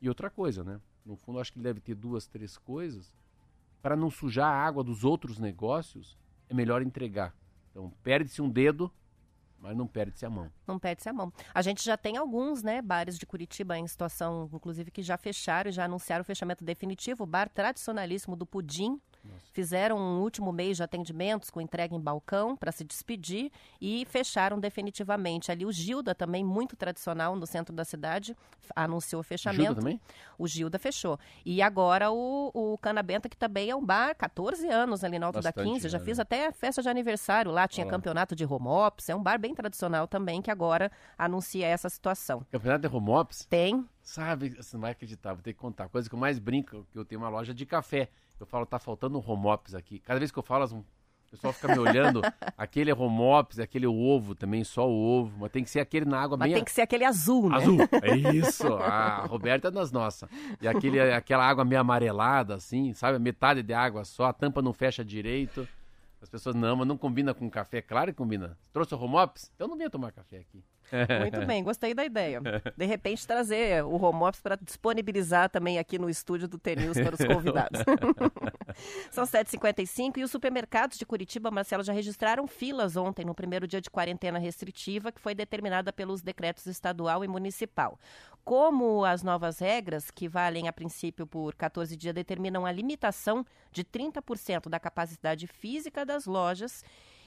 [0.00, 0.80] E outra coisa, né?
[1.04, 3.12] No fundo, acho que ele deve ter duas, três coisas.
[3.82, 6.16] Para não sujar a água dos outros negócios,
[6.48, 7.34] é melhor entregar.
[7.70, 8.90] Então, perde-se um dedo,
[9.58, 10.50] mas não perde-se a mão.
[10.66, 11.32] Não perde-se a mão.
[11.52, 15.70] A gente já tem alguns, né, bares de Curitiba em situação, inclusive, que já fecharam
[15.70, 17.24] já anunciaram o fechamento definitivo.
[17.24, 19.00] O bar tradicionalíssimo do Pudim.
[19.52, 24.58] Fizeram um último mês de atendimentos com entrega em balcão para se despedir e fecharam
[24.58, 25.50] definitivamente.
[25.50, 28.36] Ali o Gilda, também muito tradicional no centro da cidade,
[28.74, 29.62] anunciou o fechamento.
[29.62, 30.00] Gilda também?
[30.36, 31.18] O Gilda fechou.
[31.44, 35.26] E agora o, o Cana Benta, que também é um bar, 14 anos ali no
[35.26, 35.88] Alto da Bastante, 15.
[35.88, 36.04] Já né?
[36.04, 37.98] fiz até festa de aniversário lá, tinha Olha lá.
[37.98, 39.08] campeonato de home ops.
[39.08, 42.44] É um bar bem tradicional também, que agora anuncia essa situação.
[42.50, 43.86] Campeonato de home ops, Tem.
[44.04, 45.88] Sabe, você não vai acreditar, vou ter que contar.
[45.88, 48.08] Coisa que eu mais brinco, que eu tenho uma loja de café.
[48.38, 49.98] Eu falo, tá faltando um home ops aqui.
[49.98, 50.84] Cada vez que eu falo, as- o
[51.30, 52.20] pessoal fica me olhando.
[52.56, 55.36] aquele é home ops, aquele ovo também, só o ovo.
[55.40, 57.56] Mas tem que ser aquele na água Mas bem tem que ser aquele azul, né?
[57.56, 58.66] Azul, é isso.
[58.74, 60.28] A Roberta é das nossas.
[60.60, 63.18] E aquele, aquela água meio amarelada, assim, sabe?
[63.18, 65.66] Metade de água só, a tampa não fecha direito.
[66.20, 67.82] As pessoas, não, mas não combina com café.
[67.82, 68.56] Claro que combina.
[68.72, 69.50] Trouxe o home ops?
[69.54, 70.62] Então não venha tomar café aqui.
[71.20, 72.40] Muito bem, gostei da ideia.
[72.76, 77.14] De repente trazer o home office para disponibilizar também aqui no estúdio do TNews para
[77.14, 77.80] os convidados.
[79.10, 83.80] São 7h55 e os supermercados de Curitiba, Marcelo, já registraram filas ontem, no primeiro dia
[83.80, 87.98] de quarentena restritiva, que foi determinada pelos decretos estadual e municipal.
[88.44, 93.84] Como as novas regras, que valem a princípio por 14 dias, determinam a limitação de
[93.84, 96.84] 30% da capacidade física das lojas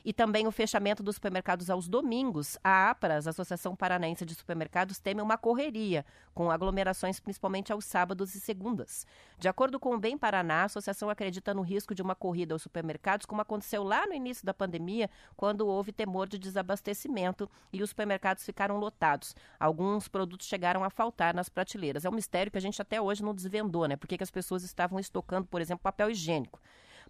[0.08, 2.58] e também o fechamento dos supermercados aos domingos.
[2.64, 8.40] A APRAS, Associação Paranaense de Supermercados, teme uma correria, com aglomerações principalmente aos sábados e
[8.40, 9.06] segundas.
[9.38, 12.62] De acordo com o Bem Paraná, a associação acredita no risco de uma corrida aos
[12.62, 17.90] supermercados, como aconteceu lá no início da pandemia, quando houve temor de desabastecimento e os
[17.90, 19.36] supermercados ficaram lotados.
[19.60, 22.06] Alguns produtos chegaram a faltar nas prateleiras.
[22.06, 23.98] É um mistério que a gente até hoje não desvendou, né?
[23.98, 26.62] Por que que as pessoas estavam estocando, por exemplo, papel higiênico?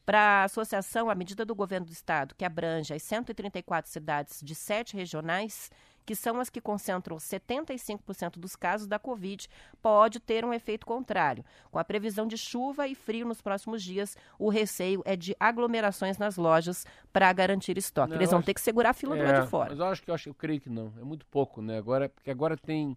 [0.05, 4.55] Para a associação, a medida do governo do estado, que abrange as 134 cidades de
[4.55, 5.69] sete regionais,
[6.05, 9.49] que são as que concentram 75% dos casos da Covid,
[9.81, 11.43] pode ter um efeito contrário.
[11.69, 16.17] Com a previsão de chuva e frio nos próximos dias, o receio é de aglomerações
[16.17, 18.11] nas lojas para garantir estoque.
[18.11, 19.69] Não, Eles vão acho- ter que segurar a fila do lado de fora.
[19.71, 20.93] Mas eu acho que eu, acho, eu creio que não.
[20.97, 21.77] É muito pouco, né?
[21.77, 22.95] Agora, porque agora tem.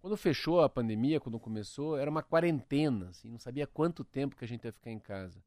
[0.00, 4.44] Quando fechou a pandemia, quando começou, era uma quarentena, assim, não sabia quanto tempo que
[4.44, 5.42] a gente ia ficar em casa.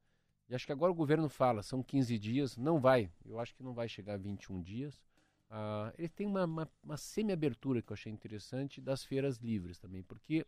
[0.50, 3.10] E acho que agora o governo fala, são 15 dias, não vai.
[3.26, 5.02] Eu acho que não vai chegar a 21 dias.
[5.50, 10.04] Ah, ele tem uma, uma, uma semi-abertura que eu achei interessante das feiras livres também,
[10.04, 10.46] porque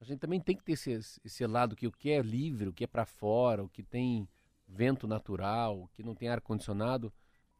[0.00, 2.72] a gente também tem que ter esse, esse lado que o que é livre, o
[2.72, 4.28] que é para fora, o que tem
[4.66, 7.12] vento natural, o que não tem ar-condicionado,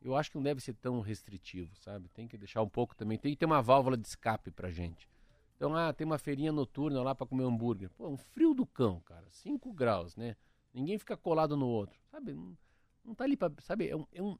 [0.02, 2.08] eu acho que não deve ser tão restritivo, sabe?
[2.10, 5.08] Tem que deixar um pouco também, tem que ter uma válvula de escape pra gente.
[5.56, 7.88] Então, ah, tem uma feirinha noturna lá para comer hambúrguer.
[7.90, 10.36] Pô, um frio do cão, cara, 5 graus, né?
[10.74, 12.34] Ninguém fica colado no outro, sabe?
[12.34, 12.58] Não,
[13.04, 13.88] não tá ali pra, sabe?
[13.88, 14.36] É um, é, um,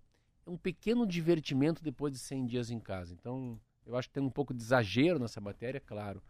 [0.47, 3.15] é um pequeno divertimento depois de 100 dias em casa.
[3.15, 6.23] Então, eu acho que tem um pouco de exagero nessa matéria, claro.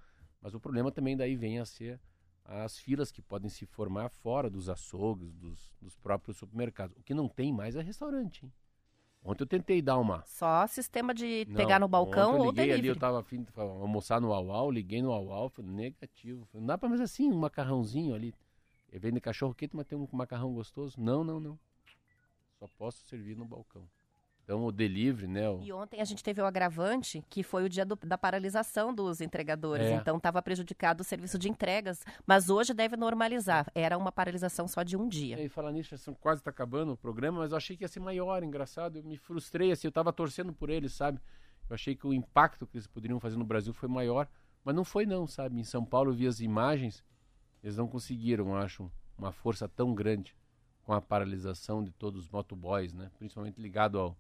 [0.43, 1.99] Mas o problema também daí vem a ser
[2.45, 6.95] as filas que podem se formar fora dos açougues, dos, dos próprios supermercados.
[6.99, 8.53] O que não tem mais é restaurante, hein?
[9.25, 10.23] Ontem eu tentei dar uma.
[10.27, 12.89] Só sistema de Não, pegar no balcão ontem eu ou liguei ali, delivery.
[12.89, 16.45] eu tava afim de almoçar no Uau, liguei no Uau, falei, negativo.
[16.47, 18.35] Falei, não dá pra mais assim, um macarrãozinho ali.
[18.95, 20.95] Eu vendo cachorro quente, mas tem um macarrão gostoso.
[21.01, 21.59] Não, não, não.
[22.61, 23.83] Só posso servir no balcão.
[24.45, 25.51] Então o delivery, né?
[25.51, 28.95] o- E ontem a gente teve o agravante, que foi o dia do- da paralisação
[28.95, 29.87] dos entregadores.
[29.87, 29.95] É.
[29.95, 32.05] Então estava prejudicado o serviço de entregas.
[32.25, 33.67] Mas hoje deve normalizar.
[33.75, 35.41] Era uma paralisação só de um dia.
[35.43, 38.01] E falar nisso, são- quase tá acabando o programa, mas eu achei que ia ser
[38.01, 38.99] maior, engraçado.
[38.99, 41.19] Eu me frustrei, assim, eu tava torcendo por eles, sabe?
[41.69, 44.29] Eu achei que o impacto que eles poderiam fazer no Brasil foi maior,
[44.63, 45.59] mas não foi não, sabe?
[45.59, 47.03] Em São Paulo eu vi as imagens,
[47.65, 48.89] eles não conseguiram, eu acho,
[49.19, 50.37] uma força tão grande
[50.85, 53.11] com a paralisação de todos os motoboys, né?
[53.19, 54.17] Principalmente ligado ao,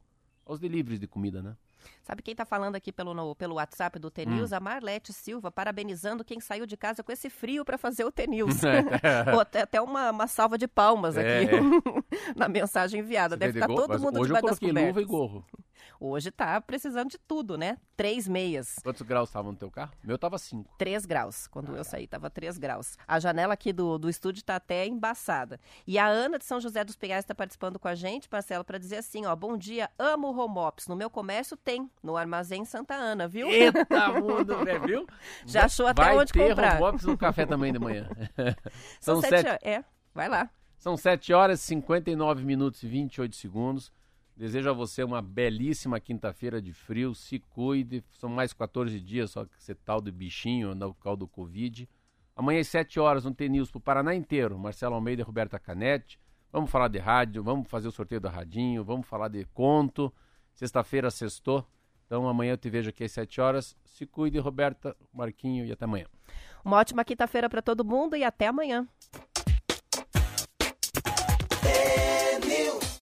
[0.46, 1.56] aos deliveries de comida, né?
[2.02, 4.52] Sabe quem está falando aqui pelo, no- pelo WhatsApp do T-News?
[4.52, 4.56] Hum.
[4.56, 8.62] A Marlete Silva, parabenizando quem saiu de casa com esse frio para fazer o T-News.
[8.64, 9.38] É.
[9.38, 11.50] Até, até uma, uma salva de palmas É, aqui
[12.34, 13.34] na mensagem enviada.
[13.34, 13.82] Você Deve estar gorro?
[13.86, 15.44] todo mundo Hoje eu debaixo das luva e gorro.
[16.00, 17.78] Hoje tá precisando de tudo, né?
[17.96, 18.76] Três meias.
[18.82, 19.92] Quantos graus estavam no teu carro?
[20.02, 20.74] Meu tava 5.
[20.78, 21.46] 3 graus.
[21.46, 22.96] Quando eu saí, tava 3 graus.
[23.06, 25.60] A janela aqui do, do estúdio tá até embaçada.
[25.86, 28.78] E a Ana de São José dos Pinhais está participando com a gente, Marcelo, para
[28.78, 30.88] dizer assim, ó, bom dia, amo home office.
[30.88, 33.48] No meu comércio tem, no Armazém Santa Ana, viu?
[33.48, 35.06] Eita, mundo, né, viu?
[35.46, 36.74] Já achou até Vai onde ter comprar.
[36.80, 38.08] home office no café também de manhã.
[39.00, 40.50] São São sete, sete, É, vai lá.
[40.84, 43.90] São 7 horas, 59 minutos e 28 segundos.
[44.36, 47.14] Desejo a você uma belíssima quinta-feira de frio.
[47.14, 48.02] Se cuide.
[48.10, 51.88] São mais 14 dias, só que você tal do bichinho, no causa do Covid.
[52.34, 54.58] Amanhã às 7 horas, no T-News pro Paraná inteiro.
[54.58, 56.18] Marcelo Almeida e Roberta Canete.
[56.50, 60.12] Vamos falar de rádio, vamos fazer o sorteio do Radinho, vamos falar de conto.
[60.52, 61.66] Sexta-feira, sextou.
[62.06, 63.76] Então amanhã eu te vejo aqui às 7 horas.
[63.84, 66.06] Se cuide, Roberta, Marquinho, e até amanhã.
[66.64, 68.86] Uma ótima quinta-feira para todo mundo e até amanhã.